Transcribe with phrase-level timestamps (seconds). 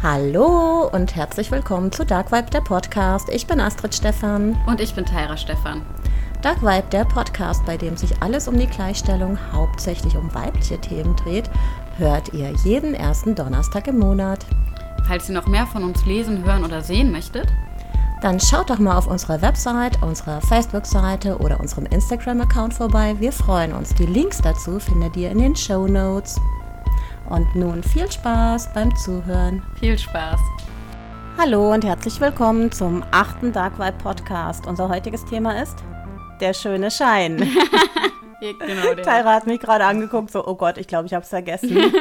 [0.00, 3.28] Hallo und herzlich willkommen zu Dark Vibe, der Podcast.
[3.30, 4.56] Ich bin Astrid Stefan.
[4.68, 5.82] Und ich bin Tyra Stefan.
[6.40, 11.16] Dark Vibe, der Podcast, bei dem sich alles um die Gleichstellung hauptsächlich um weibliche Themen
[11.16, 11.50] dreht,
[11.96, 14.46] hört ihr jeden ersten Donnerstag im Monat.
[15.08, 17.48] Falls ihr noch mehr von uns lesen, hören oder sehen möchtet,
[18.22, 23.16] dann schaut doch mal auf unserer Website, unserer Facebook-Seite oder unserem Instagram-Account vorbei.
[23.18, 23.92] Wir freuen uns.
[23.96, 26.40] Die Links dazu findet ihr in den Show Notes.
[27.28, 29.62] Und nun viel Spaß beim Zuhören.
[29.78, 30.40] Viel Spaß.
[31.36, 34.66] Hallo und herzlich willkommen zum achten Dark Vibe Podcast.
[34.66, 35.76] Unser heutiges Thema ist
[36.40, 37.36] der schöne Schein.
[38.40, 39.04] genau, der.
[39.04, 41.76] Tyra hat mich gerade angeguckt, so, oh Gott, ich glaube, ich habe es vergessen.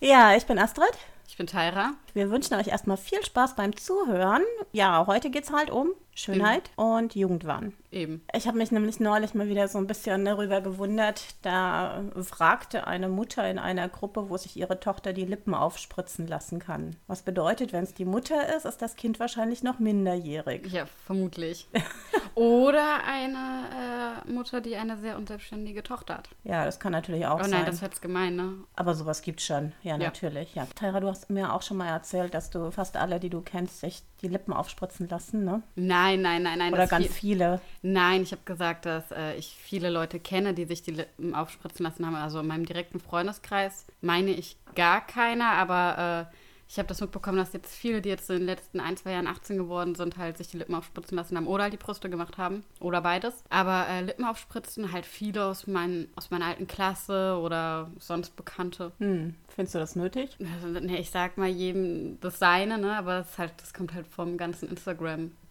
[0.00, 0.96] ja, ich bin Astrid.
[1.26, 1.94] Ich bin Tyra.
[2.12, 4.42] Wir wünschen euch erstmal viel Spaß beim Zuhören.
[4.70, 6.84] Ja, heute geht es halt um Schönheit mhm.
[6.84, 7.72] und Jugendwahn.
[7.94, 8.22] Eben.
[8.34, 11.36] Ich habe mich nämlich neulich mal wieder so ein bisschen darüber gewundert.
[11.42, 16.58] Da fragte eine Mutter in einer Gruppe, wo sich ihre Tochter die Lippen aufspritzen lassen
[16.58, 16.96] kann.
[17.06, 20.72] Was bedeutet, wenn es die Mutter ist, ist das Kind wahrscheinlich noch minderjährig.
[20.72, 21.68] Ja, vermutlich.
[22.34, 26.28] Oder eine äh, Mutter, die eine sehr unselbstständige Tochter hat.
[26.42, 27.52] Ja, das kann natürlich auch sein.
[27.52, 28.54] Oh nein, das wäre gemein, ne?
[28.74, 29.72] Aber sowas gibt es schon.
[29.84, 30.52] Ja, ja, natürlich.
[30.56, 30.66] Ja.
[30.74, 33.78] Tyra, du hast mir auch schon mal erzählt, dass du fast alle, die du kennst,
[33.80, 35.62] sich die Lippen aufspritzen lassen, ne?
[35.76, 36.72] Nein, nein, nein, nein.
[36.74, 37.60] Oder ganz viel, viele.
[37.86, 41.84] Nein, ich habe gesagt, dass äh, ich viele Leute kenne, die sich die Lippen aufspritzen
[41.84, 42.14] lassen haben.
[42.14, 46.34] Also in meinem direkten Freundeskreis meine ich gar keiner, aber äh,
[46.66, 49.26] ich habe das mitbekommen, dass jetzt viele, die jetzt in den letzten ein, zwei Jahren
[49.26, 52.38] 18 geworden sind, halt sich die Lippen aufspritzen lassen haben oder halt die Brüste gemacht
[52.38, 53.44] haben oder beides.
[53.50, 58.92] Aber äh, Lippen aufspritzen halt viele aus, mein, aus meiner alten Klasse oder sonst Bekannte.
[58.98, 59.34] Hm.
[59.48, 60.36] Findest du das nötig?
[60.54, 62.96] Also, nee, ich sag mal jedem das Seine, ne?
[62.96, 64.68] aber das, halt, das kommt halt vom ganzen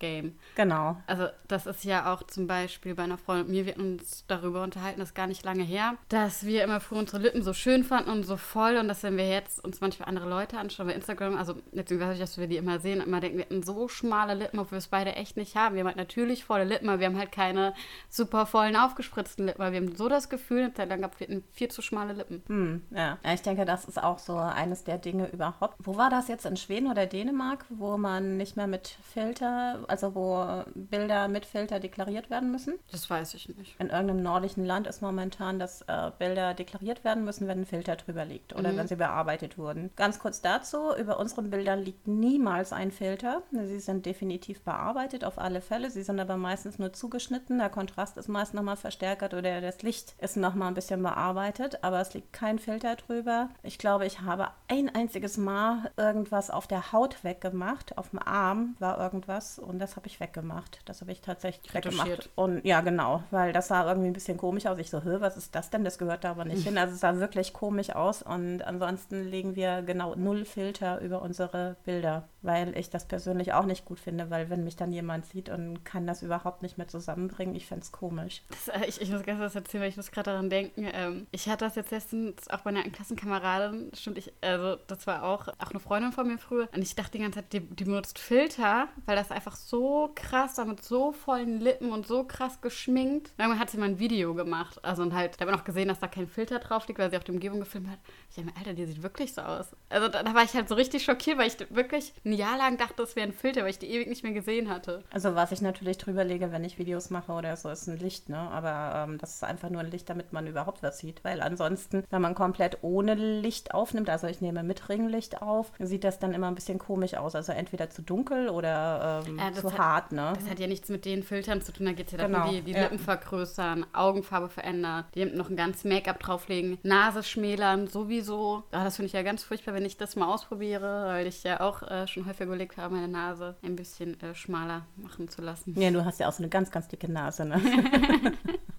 [0.04, 0.38] Instagram-Game.
[0.56, 0.98] Genau.
[1.08, 4.64] Also das ist ja auch zum Beispiel bei einer Freundin und mir, wir uns darüber
[4.64, 7.84] unterhalten, das ist gar nicht lange her, dass wir immer früher unsere Lippen so schön
[7.84, 10.94] fanden und so voll und dass wenn wir jetzt uns manchmal andere Leute anschauen bei
[10.94, 14.60] Instagram, also beziehungsweise, dass wir die immer sehen, immer denken, wir hätten so schmale Lippen,
[14.60, 15.76] obwohl wir es beide echt nicht haben.
[15.76, 17.74] Wir haben halt natürlich volle Lippen, aber wir haben halt keine
[18.10, 21.28] super vollen, aufgespritzten Lippen, weil wir haben so das Gefühl, eine Zeit lang gehabt, wir
[21.28, 22.44] hätten viel zu schmale Lippen.
[22.48, 23.18] Hm, ja.
[23.34, 25.76] Ich denke, das ist auch so eines der Dinge überhaupt.
[25.80, 30.16] Wo war das jetzt in Schweden oder Dänemark, wo man nicht mehr mit Filter, also
[30.16, 32.80] wo Bilder mit Filter deklariert werden müssen?
[32.92, 33.80] Das weiß ich nicht.
[33.80, 37.96] In irgendeinem nordischen Land ist momentan, dass äh, Bilder deklariert werden müssen, wenn ein Filter
[37.96, 38.78] drüber liegt oder mhm.
[38.78, 39.92] wenn sie bearbeitet wurden.
[39.96, 43.44] Ganz kurz dazu, über unseren Bildern liegt niemals ein Filter.
[43.52, 45.92] Sie sind definitiv bearbeitet, auf alle Fälle.
[45.92, 47.60] Sie sind aber meistens nur zugeschnitten.
[47.60, 52.02] Der Kontrast ist meist nochmal verstärkt oder das Licht ist nochmal ein bisschen bearbeitet, aber
[52.02, 53.50] es liegt kein Filter drüber.
[53.62, 57.96] Ich glaube, ich habe ein einziges Mal irgendwas auf der Haut weggemacht.
[57.96, 60.82] Auf dem Arm war irgendwas und das habe ich weggemacht.
[60.86, 62.30] Das habe ich tatsächlich weggemacht.
[62.36, 64.78] Und ja, genau, weil das sah irgendwie ein bisschen komisch aus.
[64.80, 65.84] Ich so, Hö, was ist das denn?
[65.84, 66.78] Das gehört da aber nicht hin.
[66.78, 71.76] Also es sah wirklich komisch aus und ansonsten legen wir genau null Filter über unsere
[71.84, 75.50] Bilder, weil ich das persönlich auch nicht gut finde, weil wenn mich dann jemand sieht
[75.50, 78.44] und kann das überhaupt nicht mehr zusammenbringen, ich fände es komisch.
[78.50, 80.88] Das, äh, ich, ich, muss ganz was erzählen, weil ich muss gerade daran denken.
[80.94, 85.24] Ähm, ich hatte das jetzt letztens auch bei einer Klassenkameradin stimmt, ich, also das war
[85.24, 86.70] auch, auch eine Freundin von mir früher.
[86.74, 90.56] Und ich dachte die ganze Zeit, die, die benutzt Filter, weil das einfach so krass,
[90.56, 93.32] damit so vollen Lippen und so krass geschminkt.
[93.32, 94.84] Und irgendwann hat sie mal ein Video gemacht.
[94.84, 97.10] Also und halt, da habe ich noch gesehen, dass da kein Filter drauf liegt, weil
[97.10, 98.00] sie auf die Umgebung gefilmt hat.
[98.30, 99.68] Ich dachte mir, Alter, die sieht wirklich so aus.
[99.90, 102.78] Also da, da war ich halt so richtig schockiert, weil ich wirklich ein Jahr lang
[102.78, 105.04] dachte, das wäre ein Filter, weil ich die ewig nicht mehr gesehen hatte.
[105.12, 108.30] Also was ich natürlich drüber lege, wenn ich Videos mache oder so, ist ein Licht,
[108.30, 108.38] ne?
[108.38, 111.24] Aber ähm, das ist einfach nur ein Licht, damit man überhaupt was sieht.
[111.24, 116.04] Weil ansonsten, wenn man komplett ohne Licht aufnimmt, also ich nehme mit Ringlicht auf, sieht
[116.04, 117.36] das dann immer ein bisschen komisch aus.
[117.36, 120.12] Also entweder zu dunkel oder ähm, äh, zu hat, hart.
[120.12, 120.34] Ne?
[120.36, 121.86] Das hat ja nichts mit den Filtern zu tun.
[121.86, 122.40] Da geht es ja genau.
[122.40, 122.84] darum, die, die ja.
[122.84, 128.64] Lippen vergrößern, Augenfarbe verändern, die noch ein ganz Make-up drauflegen, Nase schmälern, sowieso.
[128.72, 131.62] Ah, das finde ich ja ganz furchtbar, wenn ich das mal ausprobiere, weil ich ja
[131.62, 135.80] auch äh, schon häufig überlegt habe, meine Nase ein bisschen äh, schmaler machen zu lassen.
[135.80, 137.62] Ja, du hast ja auch so eine ganz, ganz dicke Nase, ne?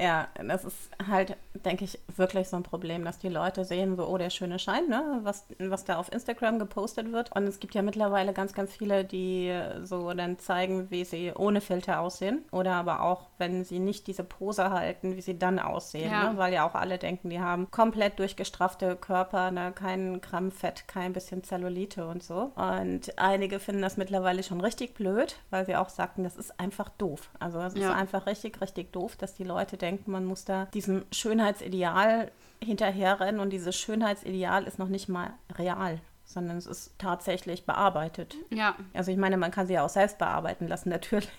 [0.00, 4.06] Ja, das ist halt, denke ich, wirklich so ein Problem, dass die Leute sehen, so,
[4.06, 7.34] oh, der schöne Schein, ne, was, was da auf Instagram gepostet wird.
[7.34, 9.52] Und es gibt ja mittlerweile ganz, ganz viele, die
[9.82, 12.44] so dann zeigen, wie sie ohne Filter aussehen.
[12.52, 16.10] Oder aber auch, wenn sie nicht diese Pose halten, wie sie dann aussehen.
[16.10, 16.32] Ja.
[16.32, 16.38] Ne?
[16.38, 19.72] Weil ja auch alle denken, die haben komplett durchgestraffte Körper, ne?
[19.74, 22.52] kein Gramm Fett, kein bisschen Zellulite und so.
[22.54, 26.88] Und einige finden das mittlerweile schon richtig blöd, weil sie auch sagten, das ist einfach
[26.90, 27.30] doof.
[27.40, 27.90] Also es ja.
[27.90, 32.30] ist einfach richtig, richtig doof, dass die Leute denken, denken, man muss da diesem Schönheitsideal
[32.62, 38.36] hinterherrennen und dieses Schönheitsideal ist noch nicht mal real sondern es ist tatsächlich bearbeitet.
[38.50, 38.76] Ja.
[38.92, 41.30] Also ich meine, man kann sie ja auch selbst bearbeiten lassen, natürlich.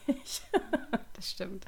[1.14, 1.64] das stimmt.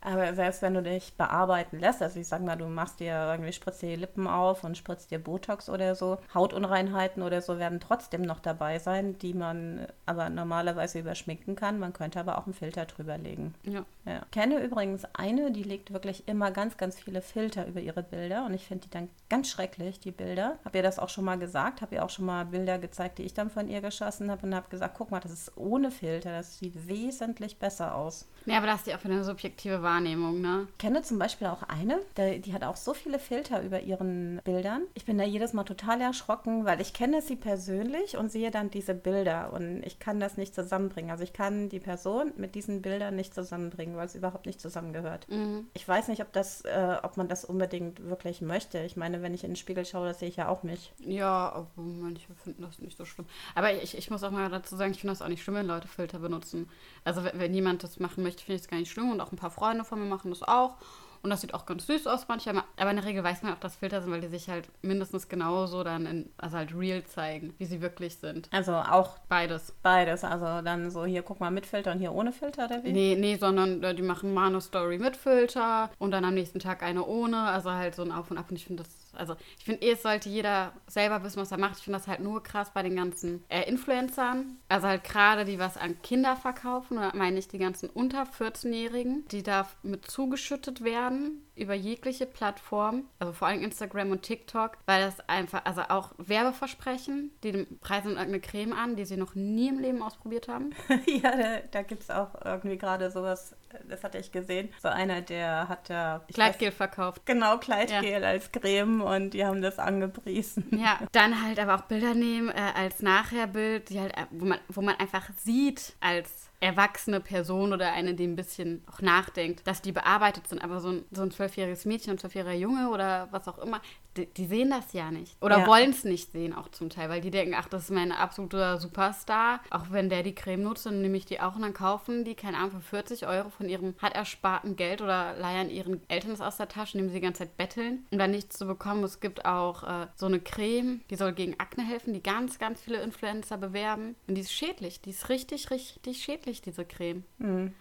[0.00, 3.52] Aber selbst wenn du dich bearbeiten lässt, also ich sag mal, du machst dir irgendwie,
[3.52, 7.80] spritzt dir die Lippen auf und spritzt dir Botox oder so, Hautunreinheiten oder so werden
[7.80, 11.78] trotzdem noch dabei sein, die man aber normalerweise überschminken kann.
[11.78, 13.54] Man könnte aber auch einen Filter drüber legen.
[13.64, 13.84] Ja.
[14.06, 14.22] Ja.
[14.24, 18.46] Ich kenne übrigens eine, die legt wirklich immer ganz, ganz viele Filter über ihre Bilder
[18.46, 20.58] und ich finde die dann ganz schrecklich, die Bilder.
[20.64, 23.24] Hab ihr das auch schon mal gesagt, habe ihr auch schon mal Bilder gezeigt, die
[23.24, 26.30] ich dann von ihr geschossen habe und habe gesagt, guck mal, das ist ohne Filter,
[26.30, 28.26] das sieht wesentlich besser aus.
[28.46, 30.68] Ja, aber das ist ja auch für eine subjektive Wahrnehmung, ne?
[30.70, 34.82] Ich kenne zum Beispiel auch eine, die, hat auch so viele Filter über ihren Bildern.
[34.94, 38.70] Ich bin da jedes Mal total erschrocken, weil ich kenne sie persönlich und sehe dann
[38.70, 41.10] diese Bilder und ich kann das nicht zusammenbringen.
[41.10, 45.28] Also ich kann die Person mit diesen Bildern nicht zusammenbringen, weil es überhaupt nicht zusammengehört.
[45.28, 45.66] Mhm.
[45.74, 48.78] Ich weiß nicht, ob das, äh, ob man das unbedingt wirklich möchte.
[48.80, 50.92] Ich meine, wenn ich in den Spiegel schaue, das sehe ich ja auch mich.
[50.98, 53.26] Ja, aber manche finden das nicht so schlimm.
[53.54, 55.66] Aber ich, ich muss auch mal dazu sagen, ich finde das auch nicht schlimm, wenn
[55.66, 56.68] Leute Filter benutzen.
[57.04, 59.32] Also wenn, wenn jemand das machen möchte, finde ich es gar nicht schlimm und auch
[59.32, 60.76] ein paar Freunde von mir machen das auch.
[61.22, 62.62] Und das sieht auch ganz süß aus manchmal.
[62.78, 65.28] Aber in der Regel weiß man auch, dass Filter sind, weil die sich halt mindestens
[65.28, 68.48] genauso dann in, also halt real zeigen, wie sie wirklich sind.
[68.52, 69.74] Also auch Beides.
[69.82, 70.24] beides.
[70.24, 72.92] Also dann so hier, guck mal, mit Filter und hier ohne Filter, oder wie?
[72.92, 76.82] Nee, nee, sondern äh, die machen eine Story mit Filter und dann am nächsten Tag
[76.82, 77.38] eine ohne.
[77.42, 78.46] Also halt so ein Auf und Ab.
[78.48, 81.58] Und ich finde das, also ich finde eh, es sollte jeder selber wissen, was er
[81.58, 81.78] macht.
[81.78, 84.56] Ich finde das halt nur krass bei den ganzen äh, Influencern.
[84.68, 89.26] Also halt gerade die was an Kinder verkaufen, oder meine ich die ganzen unter 14-Jährigen,
[89.28, 95.04] die da mit zugeschüttet werden über jegliche Plattform, also vor allem Instagram und TikTok, weil
[95.04, 99.78] das einfach, also auch Werbeversprechen, die preisen irgendeine Creme an, die sie noch nie im
[99.78, 100.70] Leben ausprobiert haben.
[101.06, 103.54] ja, da, da gibt es auch irgendwie gerade sowas,
[103.88, 104.70] das hatte ich gesehen.
[104.82, 106.22] So einer, der hat ja.
[106.28, 107.26] ich Gleitgel weiß- verkauft.
[107.26, 110.66] Genau, Kleidgel als Creme und die haben das angepriesen.
[110.70, 114.58] Ja, dann halt aber auch Bilder nehmen äh, als Nachherbild, die halt, äh, wo man,
[114.68, 119.80] wo man einfach sieht als erwachsene Person oder eine, die ein bisschen auch nachdenkt, dass
[119.80, 120.62] die bearbeitet sind.
[120.62, 123.80] Aber so ein, so zwölfjähriges Mädchen, ein zwölfjähriger Junge oder was auch immer,
[124.20, 125.36] die, die sehen das ja nicht.
[125.42, 125.66] Oder Ja.
[125.66, 128.78] wollen es nicht sehen auch zum Teil, weil die denken, ach, das ist mein absoluter
[128.78, 129.60] Superstar.
[129.70, 132.34] Auch wenn der die Creme nutzt, dann nehme ich die auch und dann kaufen die,
[132.34, 136.40] keine Ahnung, für 40 Euro von ihrem hart ersparten Geld oder leiern ihren Eltern das
[136.40, 139.02] aus der Tasche, indem sie die ganze Zeit betteln, um dann nichts zu bekommen.
[139.04, 142.80] Es gibt auch äh, so eine Creme, die soll gegen Akne helfen, die ganz, ganz
[142.80, 144.16] viele Influencer bewerben.
[144.26, 145.00] Und die ist schädlich.
[145.00, 147.24] Die ist richtig, richtig schädlich, diese Creme.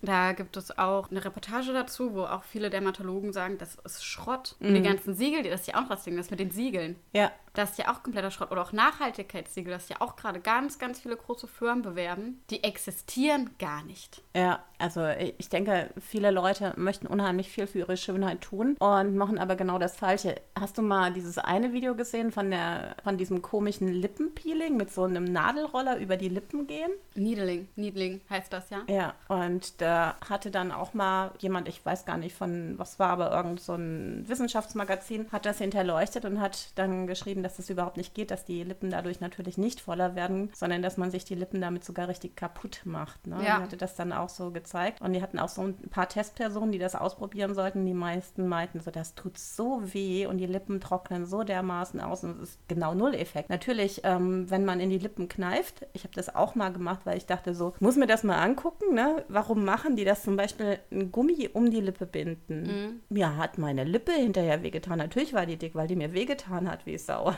[0.01, 4.55] Da gibt es auch eine Reportage dazu, wo auch viele Dermatologen sagen, das ist Schrott.
[4.59, 6.95] Und die ganzen Siegel, die- das ist ja auch das Ding, das mit den Siegeln.
[7.13, 8.51] Ja, Das ist ja auch kompletter Schrott.
[8.51, 12.41] Oder auch Nachhaltigkeitssiegel, das ja auch gerade ganz, ganz viele große Firmen bewerben.
[12.49, 14.21] Die existieren gar nicht.
[14.33, 19.15] ja, also ich ich denke, viele Leute möchten unheimlich viel für ihre Schönheit tun und
[19.15, 20.35] machen aber genau das Falsche.
[20.57, 25.05] Hast du mal dieses eine Video gesehen von der von diesem komischen Lippenpeeling mit so
[25.05, 26.91] einem Nadelroller über die Lippen gehen?
[27.15, 28.83] Needling, Needling heißt das ja.
[28.87, 33.09] Ja, und da hatte dann auch mal jemand, ich weiß gar nicht von was war,
[33.09, 37.97] aber irgend so ein Wissenschaftsmagazin, hat das hinterleuchtet und hat dann geschrieben, dass das überhaupt
[37.97, 41.33] nicht geht, dass die Lippen dadurch natürlich nicht voller werden, sondern dass man sich die
[41.33, 43.25] Lippen damit sogar richtig kaputt macht.
[43.25, 43.37] Ne?
[43.37, 43.57] Ja.
[43.57, 45.01] Die hatte das dann auch so gezeigt.
[45.01, 47.87] Und die hatten auch so ein paar Testpersonen, die das ausprobieren sollten.
[47.87, 52.23] Die meisten meinten so, das tut so weh und die Lippen trocknen so dermaßen aus
[52.23, 53.49] und es ist genau Null-Effekt.
[53.49, 57.17] Natürlich, ähm, wenn man in die Lippen kneift, ich habe das auch mal gemacht, weil
[57.17, 59.25] ich dachte so, muss mir das mal angucken, ne?
[59.27, 63.01] Warum machen die das zum Beispiel ein Gummi um die Lippe binden?
[63.09, 64.99] Mir hat meine Lippe hinterher wehgetan.
[64.99, 67.28] Natürlich war die dick, weil die mir wehgetan hat wie Sau.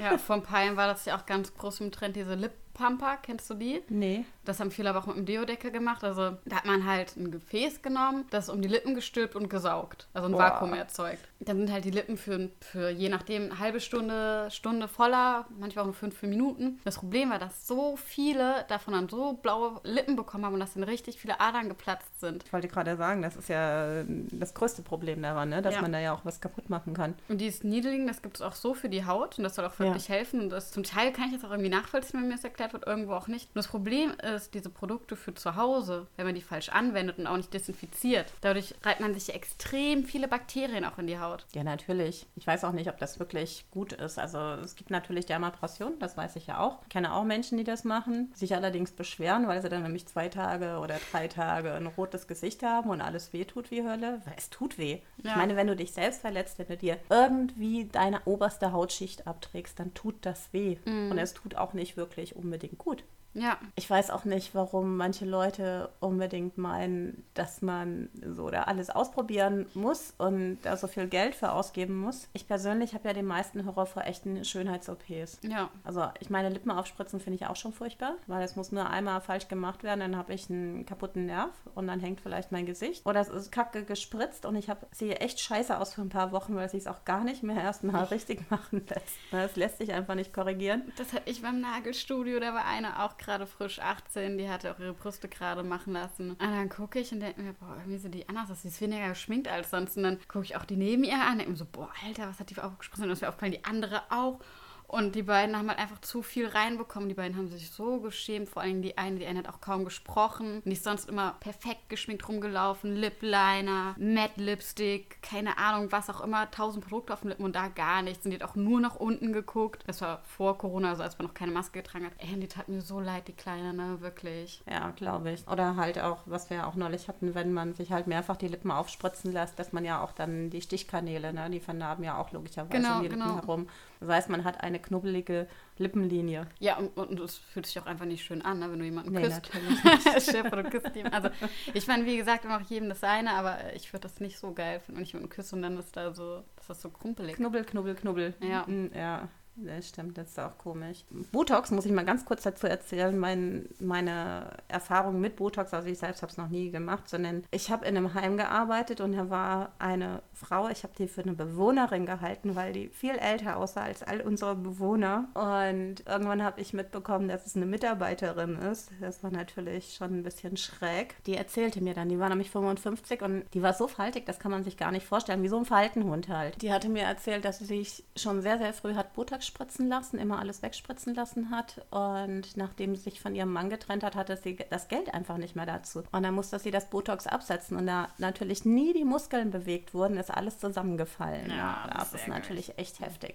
[0.00, 0.42] Ja, vor ein
[0.76, 3.82] war das ja auch ganz groß im Trend, diese Lip Pumper, kennst du die?
[3.88, 4.24] Nee.
[4.44, 6.04] Das haben viele aber auch mit dem Deodeckel gemacht.
[6.04, 10.06] Also da hat man halt ein Gefäß genommen, das um die Lippen gestülpt und gesaugt.
[10.14, 10.38] Also ein Boah.
[10.40, 11.18] Vakuum erzeugt.
[11.40, 15.82] Dann sind halt die Lippen für, für je nachdem eine halbe Stunde, Stunde voller, manchmal
[15.82, 16.78] auch nur fünf, fünf Minuten.
[16.84, 20.74] Das Problem war, dass so viele davon dann so blaue Lippen bekommen haben und dass
[20.74, 22.44] dann richtig viele Adern geplatzt sind.
[22.44, 25.60] Ich wollte gerade sagen, das ist ja das größte Problem daran, ne?
[25.62, 25.82] dass Ja.
[25.82, 27.14] man da ja auch was kaputt machen kann.
[27.28, 29.78] Und dieses Needling, das gibt es auch so für die Haut und das soll auch
[29.78, 30.40] wirklich helfen.
[30.40, 32.86] Und das zum Teil kann ich das auch irgendwie nachvollziehen, wenn mir das erklärt wird,
[32.86, 33.54] irgendwo auch nicht.
[33.54, 37.26] Nur das Problem ist, diese Produkte für zu Hause, wenn man die falsch anwendet und
[37.26, 41.46] auch nicht desinfiziert, dadurch reibt man sich extrem viele Bakterien auch in die Haut.
[41.52, 42.26] Ja, natürlich.
[42.36, 44.18] Ich weiß auch nicht, ob das wirklich gut ist.
[44.18, 46.82] Also es gibt natürlich Dermabrasion, das weiß ich ja auch.
[46.82, 50.28] Ich kenne auch Menschen, die das machen, sich allerdings beschweren, weil sie dann nämlich zwei
[50.28, 54.20] Tage oder drei Tage ein rotes Gesicht haben und alles weh tut wie Hölle.
[54.24, 55.00] Weil Es tut weh.
[55.22, 55.30] Ja.
[55.30, 59.78] Ich meine, wenn du dich selbst verletzt, wenn du dir irgendwie deine oberste Hautschicht abträgst,
[59.78, 60.78] dann tut das weh.
[60.86, 63.04] Und es tut auch nicht wirklich unbedingt gut.
[63.34, 63.58] Ja.
[63.76, 69.66] Ich weiß auch nicht, warum manche Leute unbedingt meinen, dass man so da alles ausprobieren
[69.74, 72.28] muss und da so viel Geld für ausgeben muss.
[72.32, 75.40] Ich persönlich habe ja den meisten Horror vor echten Schönheits-OPs.
[75.42, 75.70] Ja.
[75.84, 79.20] Also ich meine, Lippen aufspritzen finde ich auch schon furchtbar, weil es muss nur einmal
[79.20, 83.06] falsch gemacht werden, dann habe ich einen kaputten Nerv und dann hängt vielleicht mein Gesicht.
[83.06, 86.32] Oder es ist kacke gespritzt und ich hab, sehe echt scheiße aus für ein paar
[86.32, 89.16] Wochen, weil es sich auch gar nicht mehr erstmal richtig machen lässt.
[89.30, 90.92] Das lässt sich einfach nicht korrigieren.
[90.96, 94.78] Das hatte ich beim Nagelstudio, da war eine auch gerade frisch 18, die hatte auch
[94.78, 96.30] ihre Brüste gerade machen lassen.
[96.30, 99.08] Und dann gucke ich und denke mir, boah, irgendwie sind die anders, sie ist weniger
[99.08, 99.96] geschminkt als sonst.
[99.96, 102.28] Und dann gucke ich auch die neben ihr an und denke mir so, boah, Alter,
[102.28, 103.02] was hat die aufgespritzt?
[103.02, 104.40] Und das mir aufgefallen, die andere auch.
[104.88, 107.10] Und die beiden haben halt einfach zu viel reinbekommen.
[107.10, 108.48] Die beiden haben sich so geschämt.
[108.48, 110.62] Vor allem die eine, die eine hat auch kaum gesprochen.
[110.64, 112.96] Ist sonst immer perfekt geschminkt rumgelaufen.
[112.96, 116.50] Lip Liner, Matte Lipstick, keine Ahnung, was auch immer.
[116.50, 118.24] Tausend Produkte auf den Lippen und da gar nichts.
[118.24, 119.84] Und die hat auch nur nach unten geguckt.
[119.86, 122.12] Das war vor Corona, also als man noch keine Maske getragen hat.
[122.16, 124.00] Ey, die tat mir so leid, die Kleine, ne?
[124.00, 124.62] Wirklich.
[124.66, 125.46] Ja, glaube ich.
[125.48, 128.70] Oder halt auch, was wir auch neulich hatten, wenn man sich halt mehrfach die Lippen
[128.70, 131.50] aufspritzen lässt, dass man ja auch dann die Stichkanäle, ne?
[131.50, 133.34] Die vernarben ja auch logischerweise Genau, um die Lippen genau.
[133.36, 133.68] herum.
[134.00, 136.46] Das heißt, man hat eine knubbelige Lippenlinie.
[136.58, 139.12] Ja, und, und es fühlt sich auch einfach nicht schön an, ne, wenn du jemanden
[139.12, 139.42] Nee, küsst.
[139.54, 141.06] natürlich vor, du küsst ihn.
[141.08, 141.28] Also,
[141.74, 144.52] ich meine, wie gesagt, immer auch jedem das seine, aber ich würde das nicht so
[144.52, 147.36] geil finden, wenn ich jemanden küsse und dann ist da so, das ist so krumpelig.
[147.36, 148.34] Knubbel, knubbel, knubbel.
[148.40, 148.64] Ja.
[148.66, 149.28] Mm, Ja,
[149.64, 151.04] das stimmt, das ist auch komisch.
[151.32, 155.98] Botox muss ich mal ganz kurz dazu erzählen, mein, meine Erfahrung mit Botox, also ich
[155.98, 159.30] selbst habe es noch nie gemacht, sondern ich habe in einem Heim gearbeitet und da
[159.30, 163.82] war eine Frau, ich habe die für eine Bewohnerin gehalten, weil die viel älter aussah
[163.82, 165.28] als all unsere Bewohner.
[165.34, 168.90] Und irgendwann habe ich mitbekommen, dass es eine Mitarbeiterin ist.
[169.00, 171.16] Das war natürlich schon ein bisschen schräg.
[171.24, 174.50] Die erzählte mir dann, die war nämlich 55 und die war so faltig, das kann
[174.50, 176.60] man sich gar nicht vorstellen, wie so ein Faltenhund halt.
[176.62, 180.18] Die hatte mir erzählt, dass sie sich schon sehr, sehr früh hat Botox spritzen lassen,
[180.18, 181.84] immer alles wegspritzen lassen hat.
[181.90, 185.56] Und nachdem sie sich von ihrem Mann getrennt hat, hatte sie das Geld einfach nicht
[185.56, 186.04] mehr dazu.
[186.12, 187.76] Und dann musste sie das Botox absetzen.
[187.76, 191.50] Und da natürlich nie die Muskeln bewegt wurden, ist alles zusammengefallen.
[191.50, 193.34] Ja, das sehr ist natürlich echt heftig.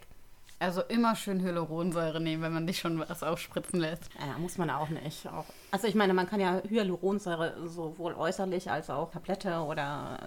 [0.63, 4.10] Also immer schön Hyaluronsäure nehmen, wenn man dich schon was aufspritzen lässt.
[4.17, 5.27] Ja, muss man auch nicht.
[5.27, 10.20] Auch, also ich meine, man kann ja Hyaluronsäure sowohl äußerlich als auch Tablette oder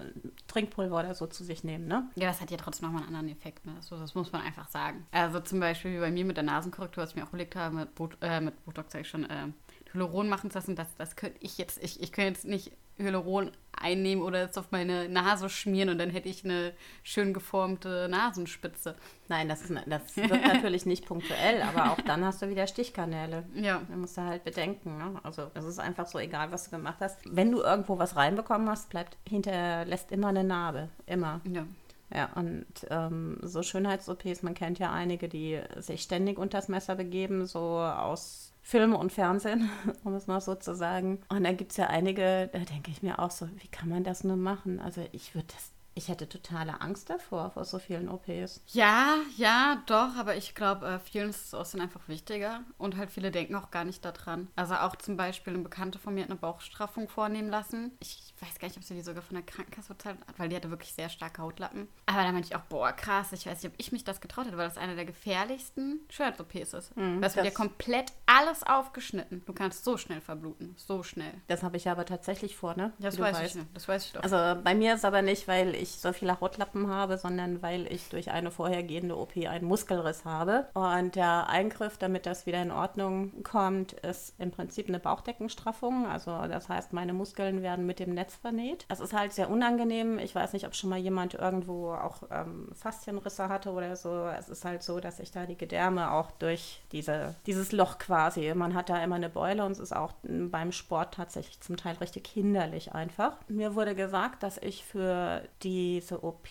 [0.47, 2.07] Trinkpulver oder so zu sich nehmen, ne?
[2.13, 3.65] Ja, das hat ja trotzdem nochmal einen anderen Effekt.
[3.65, 3.73] Ne?
[3.77, 5.07] Also, das muss man einfach sagen.
[5.11, 7.73] Also zum Beispiel wie bei mir mit der Nasenkorrektur, was ich mir auch überlegt habe,
[7.75, 9.47] mit, Bot äh, mit Botox sag ich schon, äh,
[9.91, 13.51] Hyaluron machen zu lassen, das, das könnte ich jetzt, ich, ich könnte jetzt nicht Hyaluron
[13.79, 16.73] einnehmen oder jetzt auf meine Nase schmieren und dann hätte ich eine
[17.03, 18.95] schön geformte Nasenspitze.
[19.27, 23.43] Nein, das, ist, das wird natürlich nicht punktuell, aber auch dann hast du wieder Stichkanäle.
[23.53, 23.81] Ja.
[23.87, 24.97] Da musst du halt bedenken.
[24.97, 25.19] Ne?
[25.23, 27.19] Also es ist einfach so egal, was du gemacht hast.
[27.25, 30.89] Wenn du irgendwo was reinbekommen hast, bleibt hinterlässt immer eine Narbe.
[31.05, 31.41] Immer.
[31.51, 31.65] Ja.
[32.13, 37.45] Ja, und ähm, so Schönheits-OPs, man kennt ja einige, die sich ständig unters Messer begeben,
[37.45, 39.69] so aus Film und Fernsehen,
[40.03, 41.21] um es mal so zu sagen.
[41.29, 44.03] Und da gibt es ja einige, da denke ich mir auch so, wie kann man
[44.03, 44.81] das nur machen?
[44.81, 48.61] Also ich würde das, ich hätte totale Angst davor, vor so vielen OPs.
[48.67, 53.11] Ja, ja, doch, aber ich glaube, äh, vielen ist das Aussehen einfach wichtiger und halt
[53.11, 54.47] viele denken auch gar nicht daran.
[54.55, 57.91] Also auch zum Beispiel eine Bekannte von mir hat eine Bauchstraffung vornehmen lassen.
[57.99, 60.55] Ich weiß gar nicht, ob sie die sogar von der Krankenkasse bezahlt hat, weil die
[60.55, 61.87] hatte wirklich sehr starke Hautlappen.
[62.05, 64.45] Aber da meinte ich auch, boah, krass, ich weiß nicht, ob ich mich das getraut
[64.45, 66.95] hätte, weil das eine der gefährlichsten Schönheits-OPs ist.
[66.95, 69.43] Hm, das wird dir komplett alles aufgeschnitten.
[69.45, 71.33] Du kannst so schnell verbluten, so schnell.
[71.47, 72.93] Das habe ich aber tatsächlich vor, ne?
[72.99, 74.21] Das Wie weiß ich das weiß ich doch.
[74.21, 78.09] Also bei mir ist aber nicht, weil ich so viele Hautlappen habe, sondern weil ich
[78.09, 80.67] durch eine vorhergehende OP einen Muskelriss habe.
[80.73, 86.07] Und der Eingriff, damit das wieder in Ordnung kommt, ist im Prinzip eine Bauchdeckenstraffung.
[86.07, 88.85] Also das heißt, meine Muskeln werden mit dem Netz vernäht.
[88.89, 90.19] Das ist halt sehr unangenehm.
[90.19, 94.27] Ich weiß nicht, ob schon mal jemand irgendwo auch ähm, Faszienrisse hatte oder so.
[94.27, 98.53] Es ist halt so, dass ich da die Gedärme auch durch diese, dieses Loch quasi,
[98.53, 101.95] man hat da immer eine Beule und es ist auch beim Sport tatsächlich zum Teil
[101.97, 103.33] richtig hinderlich einfach.
[103.47, 105.41] Mir wurde gesagt, dass ich für
[105.77, 106.47] diese OP,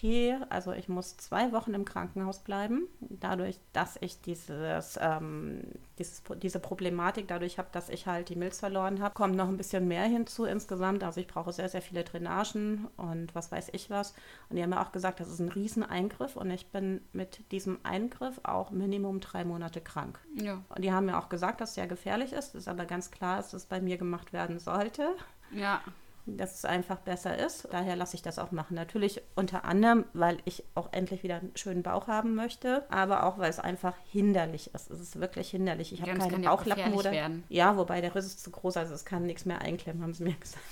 [0.50, 5.62] also ich muss zwei Wochen im Krankenhaus bleiben, dadurch, dass ich dieses, ähm,
[5.99, 9.56] dieses, diese Problematik dadurch habe, dass ich halt die Milz verloren habe, kommt noch ein
[9.56, 11.02] bisschen mehr hinzu insgesamt.
[11.02, 14.14] Also ich brauche sehr, sehr viele Drainagen und was weiß ich was.
[14.49, 17.78] Und die haben mir auch gesagt, das ist ein Rieseneingriff und ich bin mit diesem
[17.83, 20.21] Eingriff auch Minimum drei Monate krank.
[20.35, 20.62] ja.
[20.68, 23.38] Und die haben mir auch gesagt, dass es sehr gefährlich ist, ist aber ganz klar,
[23.38, 25.09] dass es bei mir gemacht werden sollte,
[25.52, 25.80] Ja.
[26.26, 27.68] Dass es einfach besser ist.
[27.71, 28.75] Daher lasse ich das auch machen.
[28.75, 33.38] Natürlich unter anderem, weil ich auch endlich wieder einen schönen Bauch haben möchte, aber auch,
[33.38, 34.90] weil es einfach hinderlich ist.
[34.90, 35.92] Es ist wirklich hinderlich.
[35.92, 37.12] Ich habe Ja, und es keine kann ja auch Bauchlappen oder.
[37.12, 37.45] werden.
[37.49, 40.25] Ja, wobei der Riss ist zu groß, also es kann nichts mehr einklemmen, haben sie
[40.25, 40.64] mir gesagt.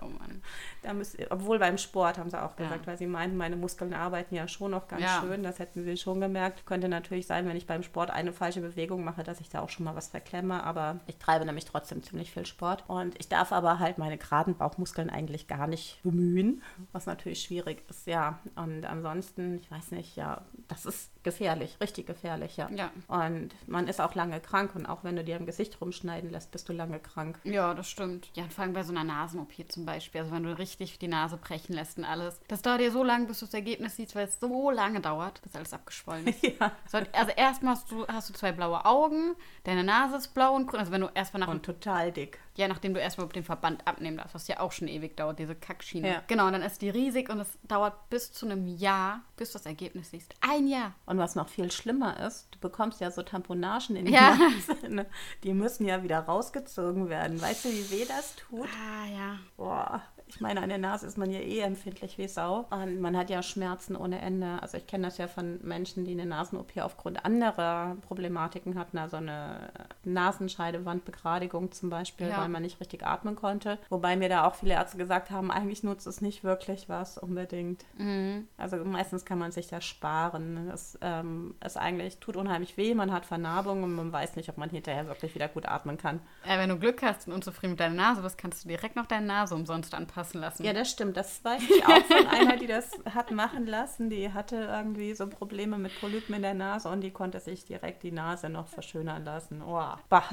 [0.00, 0.42] Oh Mann.
[0.82, 2.86] Da müsst, obwohl beim Sport haben sie auch gesagt, ja.
[2.86, 5.20] weil sie meinten, meine Muskeln arbeiten ja schon noch ganz ja.
[5.20, 5.42] schön.
[5.42, 6.66] Das hätten sie schon gemerkt.
[6.66, 9.68] Könnte natürlich sein, wenn ich beim Sport eine falsche Bewegung mache, dass ich da auch
[9.68, 10.62] schon mal was verklemme.
[10.62, 12.84] Aber ich treibe nämlich trotzdem ziemlich viel Sport.
[12.86, 17.82] Und ich darf aber halt meine geraden Bauchmuskeln eigentlich gar nicht bemühen, was natürlich schwierig
[17.88, 18.38] ist, ja.
[18.54, 22.68] Und ansonsten, ich weiß nicht, ja, das ist gefährlich, richtig gefährlich, ja.
[22.70, 22.90] ja.
[23.08, 26.50] Und man ist auch lange krank und auch wenn du dir im Gesicht rumschneiden lässt,
[26.50, 27.38] bist du lange krank.
[27.44, 28.30] Ja, das stimmt.
[28.34, 31.38] Ja, vor allem bei so einer Nasen-OP zum Beispiel, also wenn du richtig die Nase
[31.38, 32.40] brechen lässt und alles.
[32.48, 35.40] Das dauert dir so lange, bis du das Ergebnis siehst, weil es so lange dauert,
[35.42, 36.38] bis alles abgeschwollen ist.
[36.48, 36.72] Ja.
[37.12, 39.34] Also erstmal hast du, hast du zwei blaue Augen,
[39.64, 41.48] deine Nase ist blau und grün, also wenn du erstmal nach...
[41.48, 42.38] Und total dick.
[42.56, 45.54] Ja, nachdem du erstmal den Verband abnehmen darfst, was ja auch schon ewig dauert, diese
[45.54, 46.08] Kackschiene.
[46.08, 46.22] Ja.
[46.26, 49.58] Genau, und dann ist die riesig und es dauert bis zu einem Jahr, bis du
[49.58, 50.34] das Ergebnis siehst.
[50.40, 50.94] Ein Jahr.
[51.06, 54.36] Und was noch viel schlimmer ist, du bekommst ja so Tamponagen in die ja.
[54.88, 55.06] Nase.
[55.44, 57.40] Die müssen ja wieder rausgezogen werden.
[57.40, 58.66] Weißt du, wie weh das tut?
[58.66, 59.38] Ah, ja.
[59.56, 60.02] Boah.
[60.28, 62.66] Ich meine, an der Nase ist man ja eh empfindlich wie Sau.
[62.70, 64.60] Und man hat ja Schmerzen ohne Ende.
[64.60, 68.98] Also ich kenne das ja von Menschen, die eine Nasen-OP aufgrund anderer Problematiken hatten.
[68.98, 69.70] Also eine
[70.04, 72.38] Nasenscheidewandbegradigung zum Beispiel, ja.
[72.38, 73.78] weil man nicht richtig atmen konnte.
[73.88, 77.84] Wobei mir da auch viele Ärzte gesagt haben, eigentlich nutzt es nicht wirklich was unbedingt.
[77.96, 78.48] Mhm.
[78.58, 80.70] Also meistens kann man sich das sparen.
[80.72, 84.58] Es ähm, ist eigentlich, tut unheimlich weh, man hat Vernarbung und man weiß nicht, ob
[84.58, 86.20] man hinterher wirklich wieder gut atmen kann.
[86.46, 89.06] Ja, wenn du Glück hast und unzufrieden mit deiner Nase bist, kannst du direkt noch
[89.06, 90.64] deine Nase umsonst anpassen anpassen lassen.
[90.64, 91.16] Ja, das stimmt.
[91.16, 94.10] Das weiß ich auch von einer, die das hat machen lassen.
[94.10, 98.02] Die hatte irgendwie so Probleme mit Polypen in der Nase und die konnte sich direkt
[98.02, 99.62] die Nase noch verschönern lassen.
[99.62, 100.24] Oh, bah.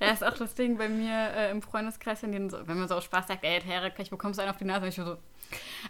[0.00, 2.94] Ja, ist auch das Ding bei mir äh, im Freundeskreis, wenn, so, wenn man so
[2.94, 4.80] aus Spaß sagt, ey, Herr, gleich bekommst du einen auf die Nase.
[4.84, 5.18] Und ich so,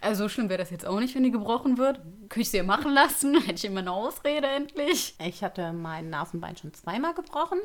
[0.01, 2.01] also so schlimm wäre das jetzt auch nicht, wenn die gebrochen wird.
[2.29, 3.35] Könnte ich sie ja machen lassen?
[3.41, 5.15] Hätte ich immer eine Ausrede endlich.
[5.25, 7.61] Ich hatte mein Nasenbein schon zweimal gebrochen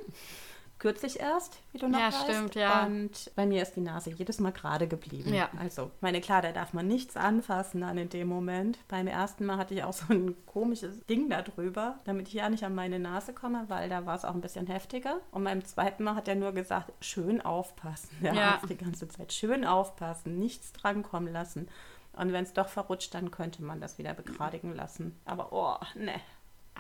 [0.80, 2.24] kürzlich erst, wie du noch ja, weißt.
[2.24, 2.86] Stimmt, ja.
[2.86, 5.34] Und bei mir ist die Nase jedes Mal gerade geblieben.
[5.34, 5.50] Ja.
[5.58, 8.78] Also, meine klar, da darf man nichts anfassen dann in dem Moment.
[8.88, 12.50] Beim ersten Mal hatte ich auch so ein komisches Ding da drüber, damit ich ja
[12.50, 15.20] nicht an meine Nase komme, weil da war es auch ein bisschen heftiger.
[15.32, 18.10] Und beim zweiten Mal hat er nur gesagt, schön aufpassen.
[18.22, 18.52] Der ja.
[18.52, 21.68] Arzt die ganze Zeit, schön aufpassen, nichts drankommen lassen.
[22.16, 25.20] Und wenn es doch verrutscht, dann könnte man das wieder begradigen lassen.
[25.26, 26.14] Aber oh, ne,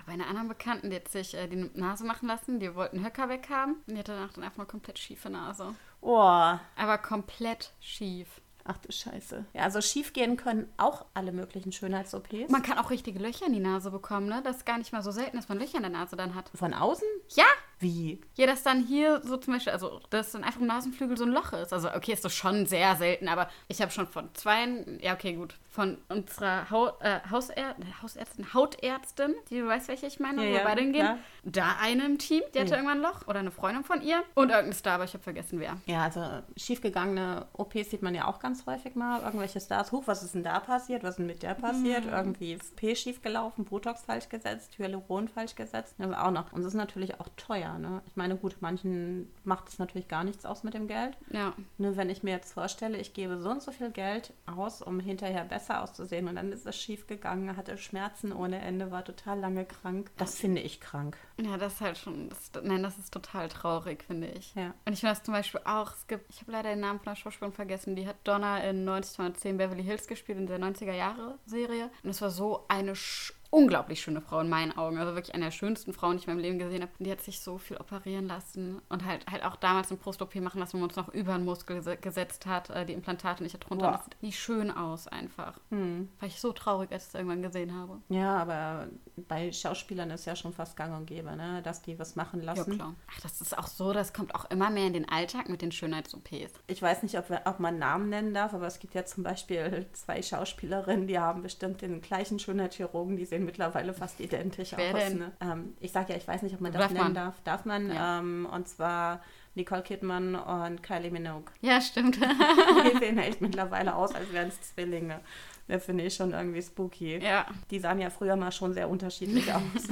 [0.05, 3.29] bei einer anderen Bekannten, die hat sich äh, die Nase machen lassen, die wollten Höcker
[3.29, 5.73] weghaben und die hatte danach dann einfach nur komplett schiefe Nase.
[6.01, 6.17] Oh.
[6.17, 8.41] Aber komplett schief.
[8.65, 9.45] Ach du Scheiße.
[9.53, 12.49] Ja, also schief gehen können auch alle möglichen Schönheits-OPs.
[12.49, 14.41] Man kann auch richtige Löcher in die Nase bekommen, ne?
[14.43, 16.49] Das ist gar nicht mal so selten, dass man Löcher in der Nase dann hat.
[16.55, 17.07] Von außen?
[17.35, 17.45] Ja.
[17.79, 18.21] Wie?
[18.35, 21.31] Ja, dass dann hier so zum Beispiel, also dass dann einfach im Nasenflügel so ein
[21.31, 21.73] Loch ist.
[21.73, 24.67] Also okay, ist das schon sehr selten, aber ich habe schon von zwei,
[25.01, 30.19] ja okay, gut, von unserer Haut, äh, Hausär, Hausärztin, Hautärztin, die du weißt, welche ich
[30.19, 31.17] meine, ja, wo wir beide hingehen.
[31.43, 32.77] Da eine im Team, die hatte ja.
[32.77, 35.59] irgendwann ein Loch oder eine Freundin von ihr und irgendein Star, aber ich habe vergessen
[35.59, 35.77] wer.
[35.87, 36.21] Ja, also
[36.55, 39.21] schiefgegangene OPs sieht man ja auch ganz häufig mal.
[39.21, 41.03] Irgendwelche Stars, huch, was ist denn da passiert?
[41.03, 42.05] Was ist denn mit der passiert?
[42.05, 42.13] Mhm.
[42.13, 45.95] Irgendwie P schief gelaufen, Botox falsch gesetzt, Hyaluron falsch gesetzt.
[45.97, 46.53] Das auch noch.
[46.53, 47.72] Und das ist natürlich auch teuer.
[47.79, 48.01] Ne?
[48.05, 51.17] Ich meine, gut, manchen macht es natürlich gar nichts aus mit dem Geld.
[51.31, 51.53] Ja.
[51.77, 54.99] Nur wenn ich mir jetzt vorstelle, ich gebe so und so viel Geld aus, um
[54.99, 56.27] hinterher besser auszusehen.
[56.27, 60.11] Und dann ist es schief gegangen, hatte Schmerzen ohne Ende, war total lange krank.
[60.17, 61.17] Das finde ich krank.
[61.41, 64.53] Ja, das ist halt schon, das, nein, das ist total traurig, finde ich.
[64.55, 64.73] Ja.
[64.85, 67.13] Und ich finde das zum Beispiel auch, es gibt, ich habe leider den Namen von
[67.13, 71.89] der Schauspielerin vergessen, die hat Donna in 1910 Beverly Hills gespielt, in der 90er-Jahre-Serie.
[72.03, 74.97] Und es war so eine Sch unglaublich schöne Frau in meinen Augen.
[74.97, 76.91] Also wirklich eine der schönsten Frauen, die ich in meinem Leben gesehen habe.
[76.97, 80.59] Die hat sich so viel operieren lassen und halt, halt auch damals eine Brust-OP machen
[80.59, 83.85] lassen, wo man uns noch über den Muskel gesetzt hat, äh, die Implantate nicht drunter.
[83.85, 83.95] Wow.
[83.97, 85.59] Das sieht nicht schön aus einfach.
[85.69, 86.09] Hm.
[86.19, 88.01] War ich so traurig, als ich es irgendwann gesehen habe.
[88.09, 91.61] Ja, aber bei Schauspielern ist ja schon fast gang und gäbe, ne?
[91.61, 92.71] dass die was machen lassen.
[92.71, 92.95] Ja, klar.
[93.11, 95.71] Ach, das ist auch so, das kommt auch immer mehr in den Alltag mit den
[95.71, 96.53] Schönheits-OPs.
[96.65, 99.85] Ich weiß nicht, ob, ob man Namen nennen darf, aber es gibt ja zum Beispiel
[99.93, 104.93] zwei Schauspielerinnen, die haben bestimmt den gleichen Schönheitschirurgen, die sehen sehen mittlerweile fast identisch Wer
[104.93, 104.99] aus.
[104.99, 105.17] Denn?
[105.19, 105.31] Ne?
[105.41, 107.35] Ähm, ich sage ja, ich weiß nicht, ob man das nennen darf.
[107.43, 107.89] Darf man?
[107.89, 108.19] Ja.
[108.19, 109.21] Ähm, und zwar
[109.55, 111.51] Nicole Kidman und Kylie Minogue.
[111.61, 112.15] Ja, stimmt.
[112.21, 115.19] die sehen echt mittlerweile aus, als wären es Zwillinge.
[115.67, 117.19] Das finde ich schon irgendwie spooky.
[117.19, 117.45] Ja.
[117.71, 119.87] Die sahen ja früher mal schon sehr unterschiedlich aus.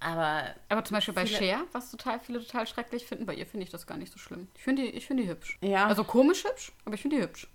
[0.00, 3.64] Aber, aber zum Beispiel bei Cher, was total viele total schrecklich finden, bei ihr finde
[3.64, 4.48] ich das gar nicht so schlimm.
[4.54, 5.58] Ich finde die, find die hübsch.
[5.60, 5.86] Ja.
[5.86, 7.48] Also komisch hübsch, aber ich finde die hübsch.